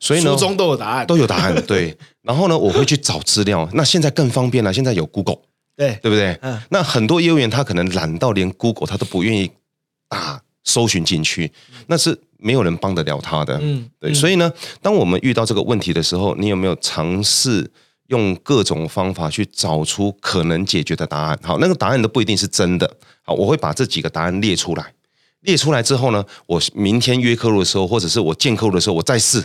[0.00, 1.54] 所以呢，书中都有答案，都有答案。
[1.66, 3.68] 对，然后呢，我会去找资料。
[3.74, 5.36] 那现在更方便了，现在有 Google，
[5.76, 6.38] 对对不对？
[6.40, 6.58] 嗯。
[6.70, 9.50] 那很多业务员他可能懒到连 Google 他都不愿意
[10.08, 11.52] 打搜寻进去，
[11.88, 13.58] 那是没有人帮得了他的。
[13.60, 14.14] 嗯，对。
[14.14, 17.70] 所以呢，当我们遇到这个问题的时候，你有没有尝试？
[18.08, 21.38] 用各种方法去找出可能解决的答案。
[21.42, 22.96] 好，那个答案都不一定是真的。
[23.22, 24.92] 好，我会把这几个答案列出来。
[25.40, 29.40] 列出来之后呢，我明天约客户的时候，或者是我见客户的时候，我再试。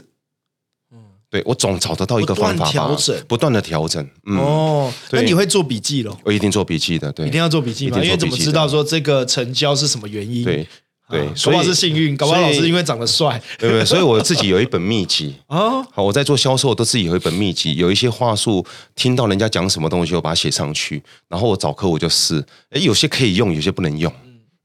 [0.91, 4.07] 嗯，对我总找得到一个方法调整，不断的调整。
[4.25, 6.15] 哦，那你会做笔记喽？
[6.23, 10.43] 我一定做笔记的，对，一定要做笔记，因为怎么知道说这个成交是什么原因？
[10.43, 10.67] 对。
[11.09, 13.85] 对，所以是幸运，搞不好老师因为长得帅，对不对？
[13.85, 15.81] 所以我自己有一本秘籍啊。
[15.93, 22.43] 好，我在做销售都自己有一本秘籍，有一些话术，听到人家讲什么东西，我把它写上去，然后我找客户就试。
[22.71, 24.11] 哎，有些可以用，有些不能用。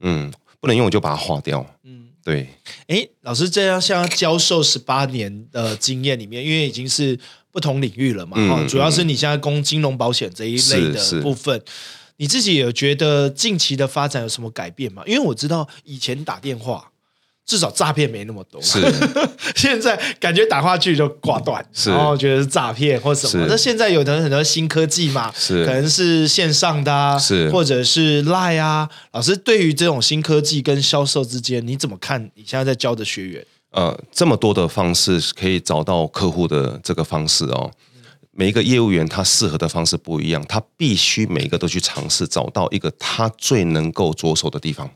[0.01, 0.29] 嗯，
[0.59, 1.65] 不能用我就把它划掉。
[1.85, 2.49] 嗯，对。
[2.87, 7.17] 哎，老师这样像教授十八年的经验里面，因为已经是
[7.53, 11.61] 不同领域了嘛，哈，主要是你现在供金融保险这一类的部分。
[12.17, 15.03] 你自己有觉得近期的发展有什么改变吗？
[15.05, 16.89] 因为我知道以前打电话。
[17.45, 18.79] 至少诈骗没那么多，是
[19.53, 23.45] 现在感觉打话去就挂断，是然后觉得是诈骗或什么。
[23.49, 28.89] 那现在有的很多新科技嘛，是可能是线上的啊，是或者是 Line 啊。
[29.11, 32.31] 老师对于这种新科技跟销售之间，你怎么看？
[32.35, 37.69] 你现在在教的学员，呃，这么多的方式可以找到客户的这个方式哦。
[38.35, 44.89] 每一个业务员他适合的方式不一样，他必须每一个都去尝试，找到一个他最能够着手的地方。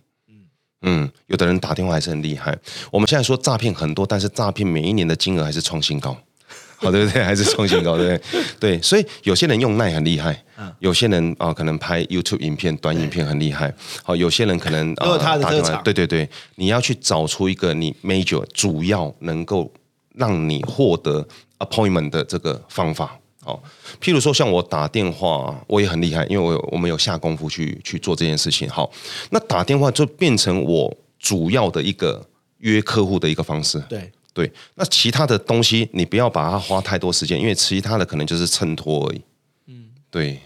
[0.81, 2.57] 嗯，有的人打电话还是很厉害。
[2.91, 6.15] 我们现在说诈骗很多，但是诈骗每一年的金额还是创新高，
[6.77, 7.23] 好对不对？
[7.23, 8.43] 还是创新高，对不对？
[8.77, 10.43] 对，所以有些人用耐很厉害，
[10.79, 13.73] 有些人啊可能拍 YouTube 影片、短影片很厉害，
[14.03, 19.71] 好，有些人可能都有他的打电对对对，你要去找出一个你 major 主要能够
[20.13, 21.27] 让你获得
[21.59, 23.17] appointment 的这个方法。
[23.47, 23.57] 哦，
[24.01, 28.69] 譬如说像我打电话，我也很厉害，因为我有我们有下功夫去去做这件事情。
[28.69, 28.91] 好，
[29.29, 32.23] 那打电话就变成我主要的一个
[32.59, 33.79] 约客户的一个方式。
[33.87, 39.21] 对，对，那其他的东西你不要把它花太多时间，因为其他的可能就是衬托而已。
[39.67, 40.39] 嗯，对，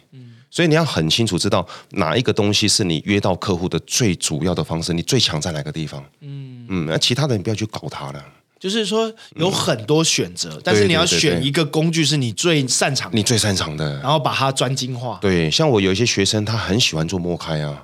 [0.49, 6.03] 所以你要很清楚知道哪一个东西是你约到客户的最主要的方式，你最强在哪个地方。
[6.19, 8.25] 嗯嗯，那其他的你不要去搞它了，
[8.61, 13.99] 就是说有很多选择，但是你要选一个工具是你最擅长的，你最擅长的。
[14.01, 15.17] 然后把它专精化。
[15.19, 17.83] 对，像我有一些学生，他很喜欢做摸开啊，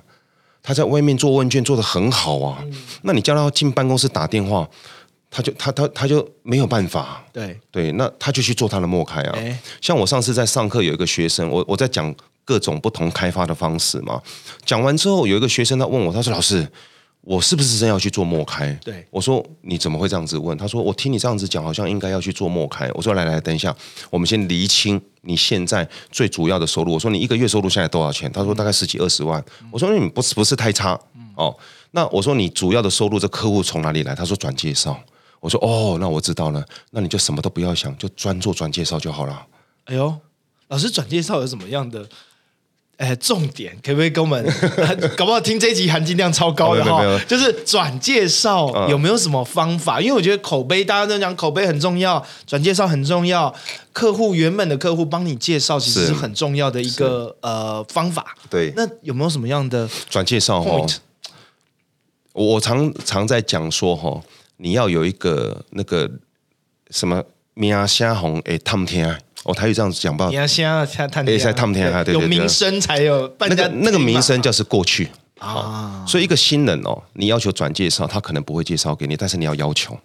[0.62, 2.62] 他在外面做问卷做得很好啊。
[3.02, 4.68] 那你叫他进办公室打电话，
[5.28, 7.24] 他就他他他就没有办法。
[7.32, 9.34] 对，对，那他就去做他的默开啊。
[9.36, 12.14] 哎像我上次在上课，有一个学生，我我在讲
[12.44, 14.22] 各种不同开发的方式嘛。
[14.64, 16.66] 讲完之后，有一个学生他问我，他说：“老师，
[17.22, 23.74] 我是不是真要去做莫开？”对我说：“你怎么会这样子问？”他说：“我听你这样子讲，好像应该要去做莫开。”我说：“来来，等一下，
[24.10, 30.98] 我们先厘清你现在最主要的收入。”我说：“你一个月收入现在多少钱？”他说：“大概十几二十万。”我说：“你不是不是太差
[31.36, 31.54] 哦。”
[31.92, 34.98] 那我说：“你主要的收入这客户从哪里来？”他说：“转介绍。”
[35.40, 39.46] 我说：“哦，那我知道了，那你就什么都不要想，就专做转介绍就好了。
[39.84, 40.14] 哎呦，
[40.66, 42.08] 老师转介绍有什么样的？
[42.98, 44.44] 哎，重点可不可以跟我们？
[45.16, 50.00] 搞不好听这一集含金量超高的哈就是转介绍嗯有没有什么方法？
[50.00, 53.54] 因为我觉得口碑，大家都讲口碑很重要，转介绍很重要。
[53.92, 58.36] 客户原本的客户帮你介绍，其实是是很重要的一个呃方法。
[58.50, 60.86] 对，那有没有什么样的转介绍哦
[62.32, 64.20] 我我常常在讲说哈，
[64.56, 66.10] 你要有一个那个
[66.90, 67.22] 什么
[67.54, 75.08] 名虾红诶，探天，我台语这样子讲吧你，要先要探探哎在探天啊对对有对名声才有那个那个名声就是过去。
[75.38, 79.96] 啊，所以一个新人哦，你要求转介绍，他可能不会介绍给你，但是你要要求，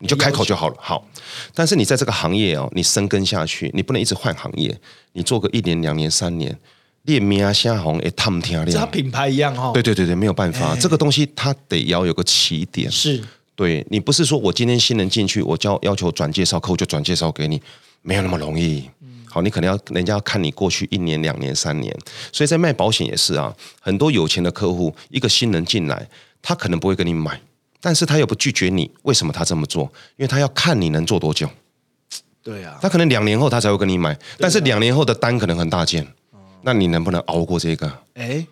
[0.00, 0.74] 你就开口就好了。
[0.80, 1.06] 好，
[1.54, 4.76] 但是你在这个行业哦，你深耕下去，你不能一直换行业，
[5.12, 6.58] 你做个一年、两年、三年，
[7.02, 8.68] 列名啊、虾红诶，探天亮。
[8.68, 9.70] 这它品牌一样哦。
[9.72, 12.90] 对对对对，没有办法，哎这个东西它得要有个起点。
[12.90, 13.22] 是
[13.54, 17.62] 对你不是说我今天新人进去，我叫要求转介绍，客户就转介绍给你，
[18.04, 18.88] 没有那么容易。
[19.28, 21.92] 好，你可能要人家要看你过去一年、两年、三年，
[22.32, 26.08] 所以在卖保险也是啊，很多有钱的客户，一个新人进来，
[26.40, 27.40] 他可能不会跟你买，
[27.80, 29.82] 但是他又不拒绝你，为什么他这么做？
[30.16, 31.50] 因为他要看你能做多久，
[32.44, 36.06] 对啊，他可能两年后他才会跟你买，但是两年后的单可能很大件，
[36.62, 37.92] 那你能不能熬过这个？
[38.14, 38.46] 哎，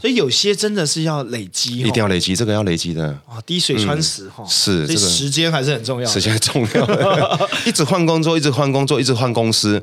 [0.00, 3.06] 所以有些真的是要累积，一定要累积，这个要累积的。
[3.26, 6.12] 啊，滴水穿石哈，是这个时间还是很重要的。
[6.12, 9.82] 时间很重要， 一直换工作，一直换工作，一直换公司。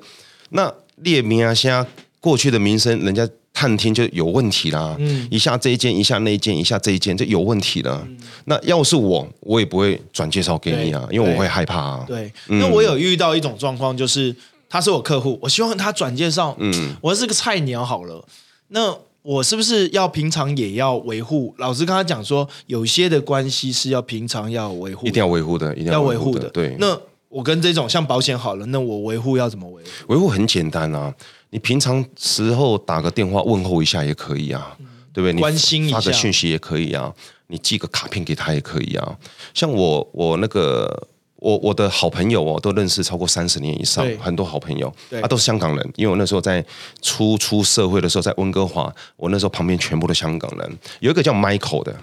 [0.49, 1.85] 那列名啊，现在
[2.19, 4.95] 过去的名声，人家探听就有问题啦。
[4.99, 8.05] 嗯一下这一件，一下那一件，一下这一件，就有问题了。
[8.45, 12.05] 那要是我，我也不会转介绍给你啊，因为我会害怕啊。
[12.07, 14.35] 对，那我有遇到一种状况，就是
[14.69, 18.25] 他是我客户，我希望他转介绍，嗯，我是个菜鸟好了，
[18.69, 21.53] 那我是不是要平常也要维护？
[21.57, 26.49] 老师跟他讲说，有些的关系是要平常要维护，一定要维护的，一定要维护的。
[26.49, 29.89] 对，那我跟这种像保险好了，那我维护要怎么维护？
[30.07, 31.13] 维护很简单啊，
[31.49, 34.77] 你平常时候打个电话问候一下也可以啊，
[35.11, 35.33] 对不对？
[35.33, 37.13] 你关心一下发个讯息也可以啊，
[37.47, 39.17] 你寄个卡片给他也可以啊。
[39.53, 45.93] 像我我那个我我的好朋友哦，都认识超过三十年以上，很多好朋友，对啊都是香港人。
[45.95, 46.63] 因为我那时候在
[47.01, 51.95] 初出社会的时候，在温哥华，我那时候旁边全部都香港人，有一个叫 Michael 的。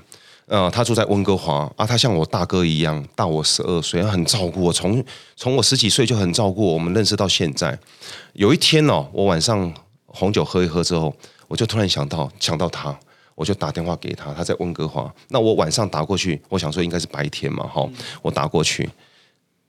[0.46, 5.02] 呃，他住在温哥华啊，他像我大哥一样，大我十二岁，他很照顾我，从
[5.36, 7.78] 从我十几岁就很照顾我，我们认识到现在。
[8.34, 9.72] 有一天哦，我晚上
[10.04, 11.14] 红酒喝一喝之后，
[11.48, 12.94] 我就突然想到想到他，
[13.34, 15.10] 我就打电话给他，他在温哥华。
[15.28, 17.88] 那我晚上打过去，我想说应该是白天嘛，哈、
[18.20, 18.86] 我打过去，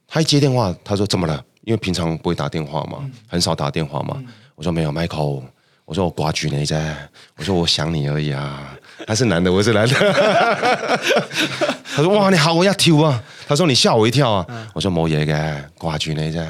[0.08, 1.44] 他一接电话，他说怎么了？
[1.64, 4.22] 因为平常不会打电话嘛，很少打电话嘛。
[4.56, 5.42] 我说没有，Michael，
[5.84, 6.96] 我说我寡居呢在，
[7.38, 8.78] 我说我想你而已啊。
[9.08, 9.96] 他是男的，我是男的。
[11.96, 13.22] 他说哇你好，我要跳啊。
[13.48, 14.46] 他说你吓我一跳啊。
[14.74, 16.48] 我说冇嘢嘅，寡居呢在，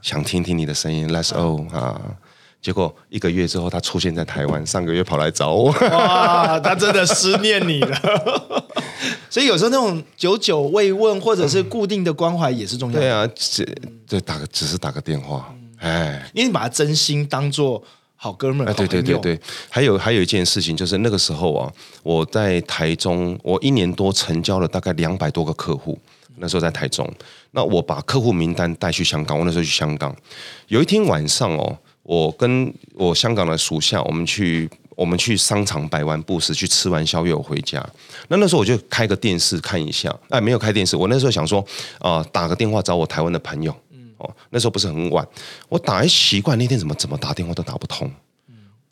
[0.00, 2.00] 想听听你的声音，Let's go 啊。
[2.62, 5.72] 结果一个月之后，他出现在台湾，上个月跑来找我。
[5.72, 8.64] 哇，他真的思念你了。
[9.28, 13.00] 所以有时候那种久久慰问，或者是固定的关怀也是重要的。
[13.00, 13.66] 对啊，只
[14.06, 17.82] 对打个只是打个电话，哎，因为你把他真心当做
[18.14, 21.72] 好哥们儿、啊，对对对对，还有还有一件事情，就是那个时候啊，
[22.04, 25.98] 我在台中，我一年多成交了大概两百多个客户。
[26.36, 27.08] 那时候在台中，
[27.50, 29.38] 那我把客户名单带去香港。
[29.38, 30.16] 我那时候去香港，
[30.68, 31.76] 有一天晚上哦，
[32.12, 37.82] 我跟我香港的属下，我们去我们去商场摆完布施，去吃完宵夜，我回家。
[38.28, 40.94] 那那时候我就开个电视看一下，哎，没有开电视。
[40.94, 41.64] 我那时候想说，
[42.00, 43.74] 啊、打个电话找我台湾的朋友。
[44.18, 45.26] 哦，那时候不是很晚，
[45.70, 48.10] 我打一习惯，那天怎么怎么打电话都打不通。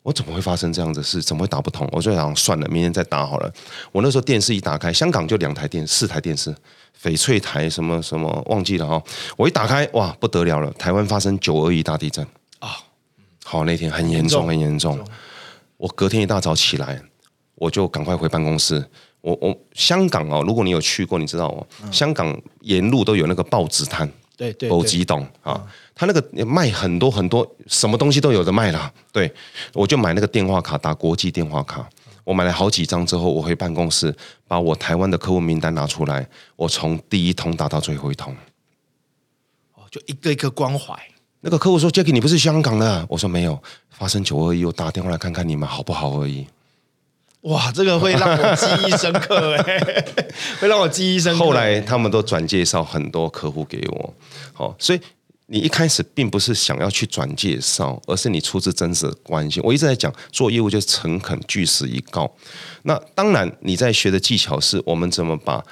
[0.01, 1.21] 我怎么会发生这样子的事？
[1.21, 1.87] 怎么会打不通？
[1.91, 3.53] 我就想算了，明天再打好了。
[3.91, 6.51] 我那时候电视一打开，香港就两台电四台电视，
[6.99, 8.99] 翡翠台什么什么忘记了哈、
[9.37, 10.71] 我一打开，哇，不得了了！
[10.73, 12.31] 台湾发生九二一大地震啊
[13.51, 14.97] 好，那天很严重，很严重。
[15.75, 17.01] 我隔天一大早起来，
[17.55, 18.81] 我就赶快回办公室。
[19.19, 25.61] 我我香港哦，如果你有去过，你知道哦，香港沿路都有那个报纸摊，对对对欧激动啊，
[25.93, 28.89] 他那个卖很多很多，什么东西都有的卖啦。
[29.11, 29.29] 对，
[29.73, 31.85] 我就买那个电话卡，打国际电话卡。
[32.23, 34.15] 我买了好几张之后，我回办公室，
[34.47, 36.25] 把我台湾的客户名单拿出来，
[36.55, 38.33] 我从第一通打到最后一通。
[39.73, 40.97] 哦就一个一个关怀。
[41.41, 46.45] 那个客户说：“Jacky，你不是香港的？”我说：“没有，发生九二一，我打电话来看看你们好不好而已。
[47.41, 50.05] 哇，这个会让我记忆深刻哎，
[50.61, 51.39] 会让我记忆深”刻。
[51.39, 54.13] 后来他们都转介绍很多客户给我，
[54.53, 55.01] 好，所以
[55.47, 59.59] 你一开始并不是想要去转介绍，而是你出自真实的关心。
[59.65, 62.31] 我一直在讲，做业务就是诚恳、据实以告。
[62.83, 65.63] 那当然，你在学的技巧是我们怎么把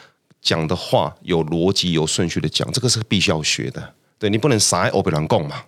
[0.41, 3.93] 讲的话有逻辑、有顺序的讲，这个是必须要学的。
[4.20, 5.63] 对你不能傻爱欧北兰贡嘛，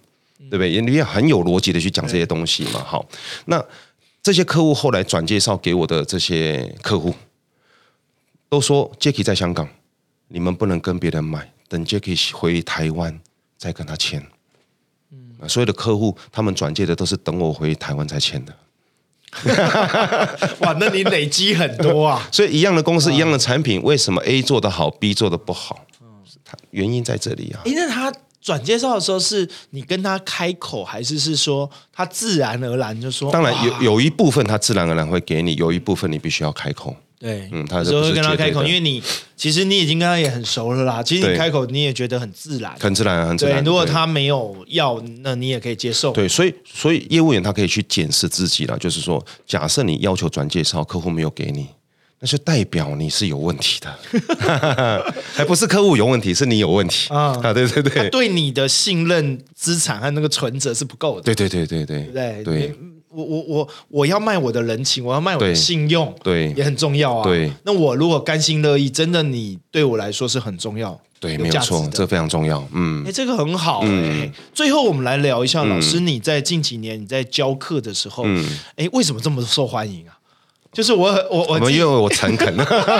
[0.49, 0.81] 对不对？
[0.81, 2.83] 你要很有逻辑的去讲这些东西嘛。
[2.85, 3.03] 好，
[3.45, 3.63] 那
[4.21, 7.15] 这些客户后来转介绍给我的这些客户，
[8.49, 9.67] 都说 Jacky 在香港，
[10.27, 13.19] 你们不能跟别人买，等 Jacky 回台湾
[13.57, 14.21] 再跟他签。
[15.11, 18.53] 嗯，所有的客户他们转介的都是等我回台湾才签的，
[20.59, 22.27] 哇，那你累积很多啊。
[22.31, 25.85] 所以一样的公司、一样的产品，为什么 A 做的好，B 做的不好？
[26.45, 27.61] 它原因在这里啊。
[27.65, 33.31] 诶，那他转介绍的时候，是你跟他开口，还是是说他自然而然就说？
[33.31, 36.95] 当然有有一部分他自然而然会给你，有一部分你必须要开口。
[37.19, 38.99] 对，嗯他有时候会跟他开口，因为你
[39.37, 41.03] 其实你已经跟他也很熟了啦。
[41.03, 42.75] 其实你开口你也觉得很自然。
[42.79, 43.63] 很自然，很自然对，然。
[43.63, 46.11] 如果他没有要，那你也可以接受。
[46.13, 51.67] 对，所以所以业务员他可以去检视自己了，就是说，假设你要求转介绍，客户没有给你，
[52.21, 57.11] 那就代表你是有问题的， 还不是客户有问题，是你有问题。
[57.11, 57.35] 啊。
[57.41, 57.51] 啊！
[57.51, 61.23] 对对对，对你的信任资产和那个存折是不够的。
[61.23, 62.03] 对对对对对。
[62.13, 62.75] 对对？
[63.09, 67.23] 我我我我要卖我的人情，我要卖我的信用，对也很重要啊。
[67.23, 72.65] 对，那我如果甘心乐意，真的你对我来说是很重要，对，没有错，这非常重要。
[72.71, 73.03] 嗯。
[73.05, 78.23] 哎，，这个很好哎、最后我们来聊一下，老师你在近几年你在教课的时候，
[78.77, 80.15] 哎、为什么这么受欢迎啊？
[80.71, 82.47] 就是我我我因为我诚恳，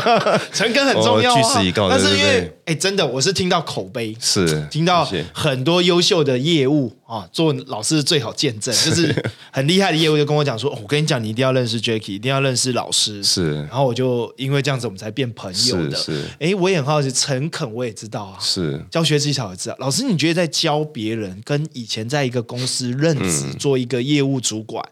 [0.51, 9.15] 诚恳很重要、啊，哦据实以告但是因为哎，真的我是听到口碑，是听到很多优秀的业务啊，做老师最好见证， 就是
[9.51, 13.23] 很厉害的业务就跟我讲说，哦我跟你讲，你一定要认识 Jacky，一定要认识老师。
[13.23, 15.95] 是然后我就因为这样子，我们才变朋友的。
[15.95, 18.83] 是是哎，我也很好奇，诚恳我也知道啊，是。
[18.91, 19.75] 教学技巧也知道。
[19.79, 24.83] 老师，你觉得在教别人，跟以前在一个公司任职、嗯做一个业务主管，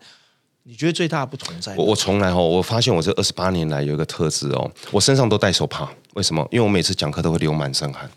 [0.63, 1.85] 你觉得最大的不同在哪我？
[1.85, 5.89] 我从来哦，我发现我这二十八年来有一个特质哦，我身上都带手帕。
[6.13, 6.47] 为什么？
[6.51, 8.09] 因为我每次讲课都会流满身汗。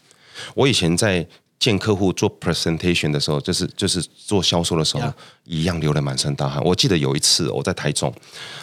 [0.55, 1.27] 我以前在
[1.59, 5.13] 见客户做 presentation 的时候，就是就是做销售的时候 Yeah
[5.45, 6.63] 一样流了满身大汗。
[6.65, 8.13] 我记得有一次我在台中，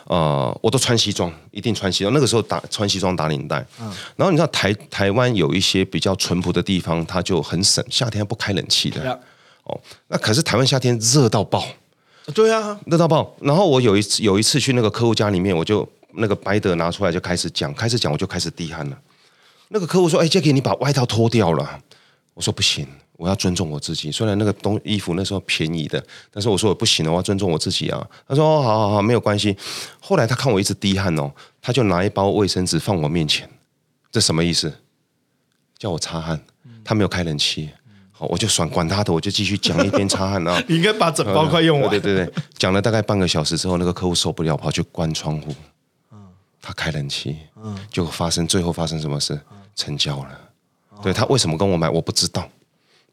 [0.06, 2.14] 呃，我都穿西装，一定穿西装。
[2.14, 3.86] 那个时候打穿西装打领带，嗯
[4.18, 9.06] 然后你知道台台湾有一些比较淳朴的地方，它就很省，夏天不开冷气的。
[9.06, 9.18] 呀
[9.64, 11.66] 哦，那可是台湾夏天热到爆。
[12.34, 13.36] 对啊，热到爆。
[13.42, 18.98] 然后我有一次有一次去那个客户家里面，我就那个白德拿出来就开始讲，开始讲我就开始滴汗了。
[19.70, 21.80] 那个客户说：“哎，Jacky，你把外套脱掉了。”
[22.34, 24.12] 我说：“不行，我要尊重我自己。
[24.12, 29.56] 虽然那个东衣服那时候便宜的，但是我说我不行了，我要尊重我自己啊。”他说：“哦，好好好，没有关系。”
[30.02, 33.50] 后来他看我一直滴汗哦，他就拿一包卫生纸放我面前，
[34.12, 34.74] 这什么意思？
[35.78, 36.40] 叫我擦汗。
[36.84, 37.70] 他没有开冷气。
[38.20, 40.62] 好，我就算管他的，我就继续讲，一边擦汗 啊。
[40.68, 41.90] 你应该把整包快用完。
[41.90, 45.56] 对对对，讲了大概半个小时之后，那个客户受不了，跑去关窗户。
[46.62, 49.40] 他开冷气，嗯，就发生最后发生什么事？
[49.74, 50.38] 成交了。
[51.02, 52.46] 对他为什么跟我买，我不知道。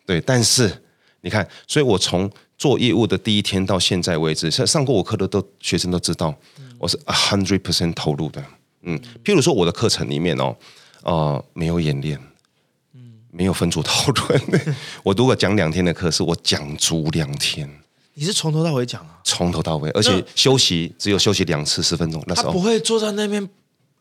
[0.05, 0.83] 对，但是
[1.21, 2.29] 你看，所以我从
[2.59, 6.35] 做业务的第一天到现在为止，上上过我课的都学生都知道，
[6.79, 8.45] 我是 a hundred percent 投入的。
[8.83, 10.57] 嗯，譬如说我的课程里面哦，
[11.05, 12.27] 呃，没有演练，嗯，
[13.37, 14.41] 没有分组讨论。
[15.05, 17.68] 我如果讲两天的课，是我讲足两天。
[18.14, 19.20] 你是从头到尾讲啊？
[19.24, 22.22] 从头到尾，而且休息只有休息两次，十分钟。
[22.26, 23.47] 那时候不会坐在那边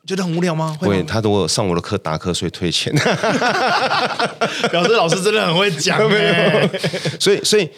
[0.08, 0.78] 觉得很无聊吗？
[0.80, 2.94] 会，他如果上我的课打瞌睡退钱，
[4.72, 6.00] 表示老师真的很会讲。
[6.10, 7.70] 没有，所以所以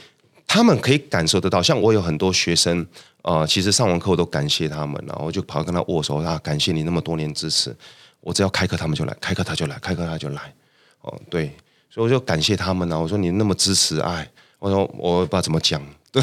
[0.45, 1.64] 他们可以感受得到。
[1.64, 2.86] 像我有很多学生
[3.24, 7.76] 呃，其实上完课我都感谢他们，然后就跑跟他握手啊，感谢你那么多年支持。
[8.22, 10.53] 我只要开课他们就来，开课他就来，开课他就来。
[11.02, 11.52] 哦，对，
[11.89, 13.00] 所以我就感谢他们呢。
[13.00, 14.30] 我说你那么支持，哎，
[14.60, 15.82] 我说我不知道怎么讲。
[16.10, 16.22] 对，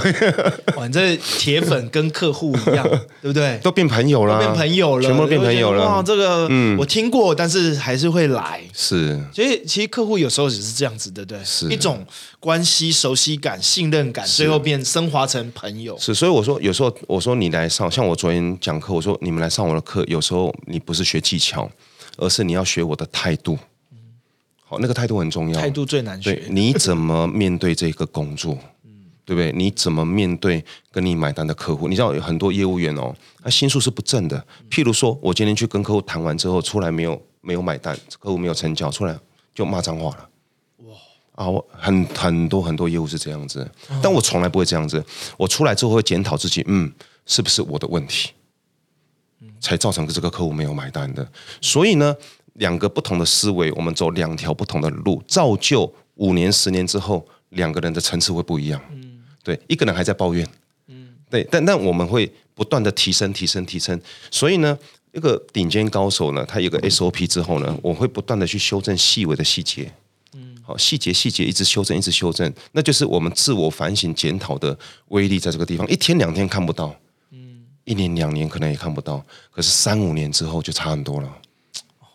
[0.75, 2.85] 反正铁粉跟客户一样，
[3.21, 3.59] 对不对？
[3.63, 5.85] 都变朋友了，变朋友了，全部变朋友了。
[5.85, 8.63] 哇，这个，嗯，我听过，但是还是会来。
[8.73, 11.45] 是，所以其实客户有时候也是这样子，对不对？
[11.45, 12.05] 是一种
[12.41, 15.97] 关系、熟悉感、信任感，最后变升华成朋友。
[15.99, 21.71] 是，所以我说，有时候我说你来上，像我昨天讲课，我说你们来上我的课，有时候你不是学技巧，
[22.17, 23.57] 而是你要学我的态度。
[24.75, 26.47] 好，那个态度很重要，态度最难学。
[26.51, 28.59] 你怎么面对这个工作？
[29.27, 29.51] 对不对？
[29.53, 30.63] 你怎么面对
[30.93, 31.89] 跟你买单的客户？
[31.89, 34.45] 你知道有很多业务员哦，他心术是不正的。
[34.69, 39.19] 譬如说，我今天去跟客户谈完之后，出来没有没有买单，客户没有成交，出来
[39.55, 40.29] 就骂脏话了。
[40.79, 40.95] 哇
[41.37, 41.49] 啊！
[41.49, 43.67] 我很很多很多业务是这样子，
[44.03, 45.03] 但我从来不会这样子。
[45.39, 46.93] 我出来之后会检讨自己，嗯，
[47.25, 48.33] 是不是我的问题，
[49.59, 51.27] 才造成这个客户没有买单的？
[51.63, 52.15] 所以呢，
[52.55, 58.81] 两个不同的思维，我们走两条不同的路，造就五年、十年之后，两个人的层次会不一样。
[58.93, 59.23] 嗯。
[59.43, 60.49] 对，一个人还在抱怨，
[60.87, 64.01] 嗯，对，但但我们会不断的提升、提升、提升，
[64.31, 64.79] 所以呢，
[65.13, 69.93] 一个顶尖高手呢，他有个 SOP 之后呢，我会不断的去修正细微的细节，
[70.33, 74.79] 嗯，好，细节细节一直修正，一直修正，那就是我们自我反省检讨的
[75.09, 76.97] 威力，在这个地方，一天两天看不到，
[77.31, 81.31] 嗯，一年两年可能也看不到，可是三五年之后就差很多了。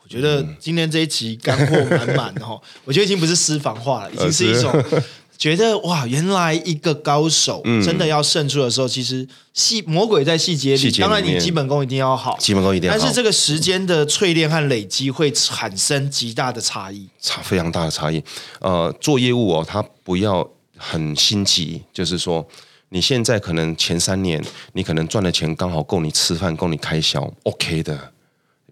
[0.09, 4.73] 我觉得今天这一集干货满满哈， 我觉得已经不是私房话了，已经是一种。
[5.37, 10.91] 觉得哇，原来一个高手真的要胜出的时候，其实细魔鬼在细节里。
[10.93, 12.99] 当然，你基本功一定要好，基本功一定要好。
[12.99, 18.21] 但是这个时间的淬炼和累积会产生极大的差异，差非常大的差异。
[18.59, 20.45] 呃，做业务哦，他不要
[20.75, 22.45] 很心急，就是说
[22.89, 24.43] 你现在可能前三年
[24.73, 28.11] 你可能赚的钱刚好够你吃饭，够你开销，OK 的。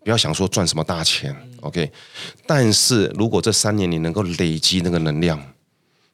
[0.07, 1.91] 不要想说赚什么大钱，OK。
[2.45, 5.37] 但是如果这三年你能够累积那个能量。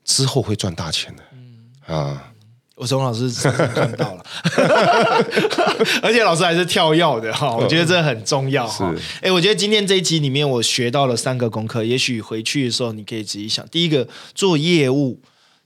[0.05, 2.33] 之后会赚大钱的，嗯啊，
[2.75, 3.29] 我从老师
[3.73, 4.25] 看到了，
[6.03, 8.93] 而且老师还是跳药的哈，我觉得这很重要哈。
[9.21, 13.65] 哎，我觉得今天这一集里面我学到了三个功课，也许回去的时候你可以自己想。
[13.69, 15.21] 第一个，做业务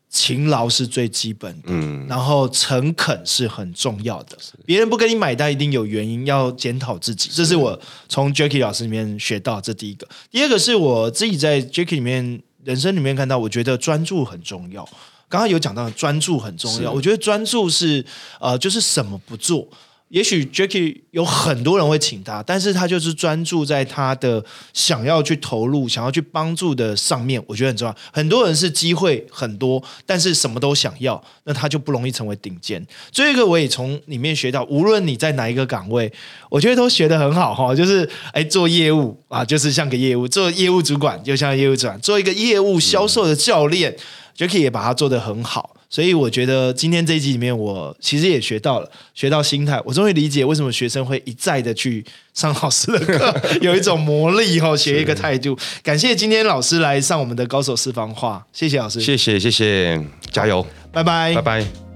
[0.10, 4.38] 勤劳是最基本的，嗯，然后诚恳是很重要的。
[4.66, 7.30] 别人不跟你买单，一定有原因，要检讨自己。
[7.34, 7.80] 这是我
[8.10, 10.08] 从 Jacky 老师里面学到，这第一个。
[10.32, 12.42] 第二个是我自己在 Jacky 里面。
[12.64, 14.84] 人生里面看到，我觉得专注很重要。
[15.30, 18.06] 刚刚有讲到专注很重要，我觉得专注是
[18.42, 19.66] 呃，就是什么不做。
[20.10, 24.42] 也许 Jacky 有很多人会请他，但是他就是专注在他的
[24.74, 27.96] 想要去投入、想要去帮助的上面，我觉得很重要。
[28.14, 32.86] 很多人是机会很多，但是什么都想要，那他就不容易成为顶尖。
[33.12, 36.12] 这个我也从里面学到，无论你在哪一个岗位，
[36.50, 37.76] 我觉得都学得很好哈。
[37.76, 43.94] 就是哎，做业务啊，就是像个业务；做业务主管就像业务主管；做一个业务销售的教练
[44.38, 45.76] ，Jacky 也把它做得很好。
[45.90, 49.82] 所以我觉得今天这一集里面，我其实也学到了，学到心态。
[49.86, 55.58] 我终于理解为什么学生会一再的去上老师的课， 有一种魔力哈，学一个态度。
[55.82, 61.87] 感谢今天老师来上我们的高手私房话，谢谢老师，谢谢谢谢，加油，拜拜，拜拜。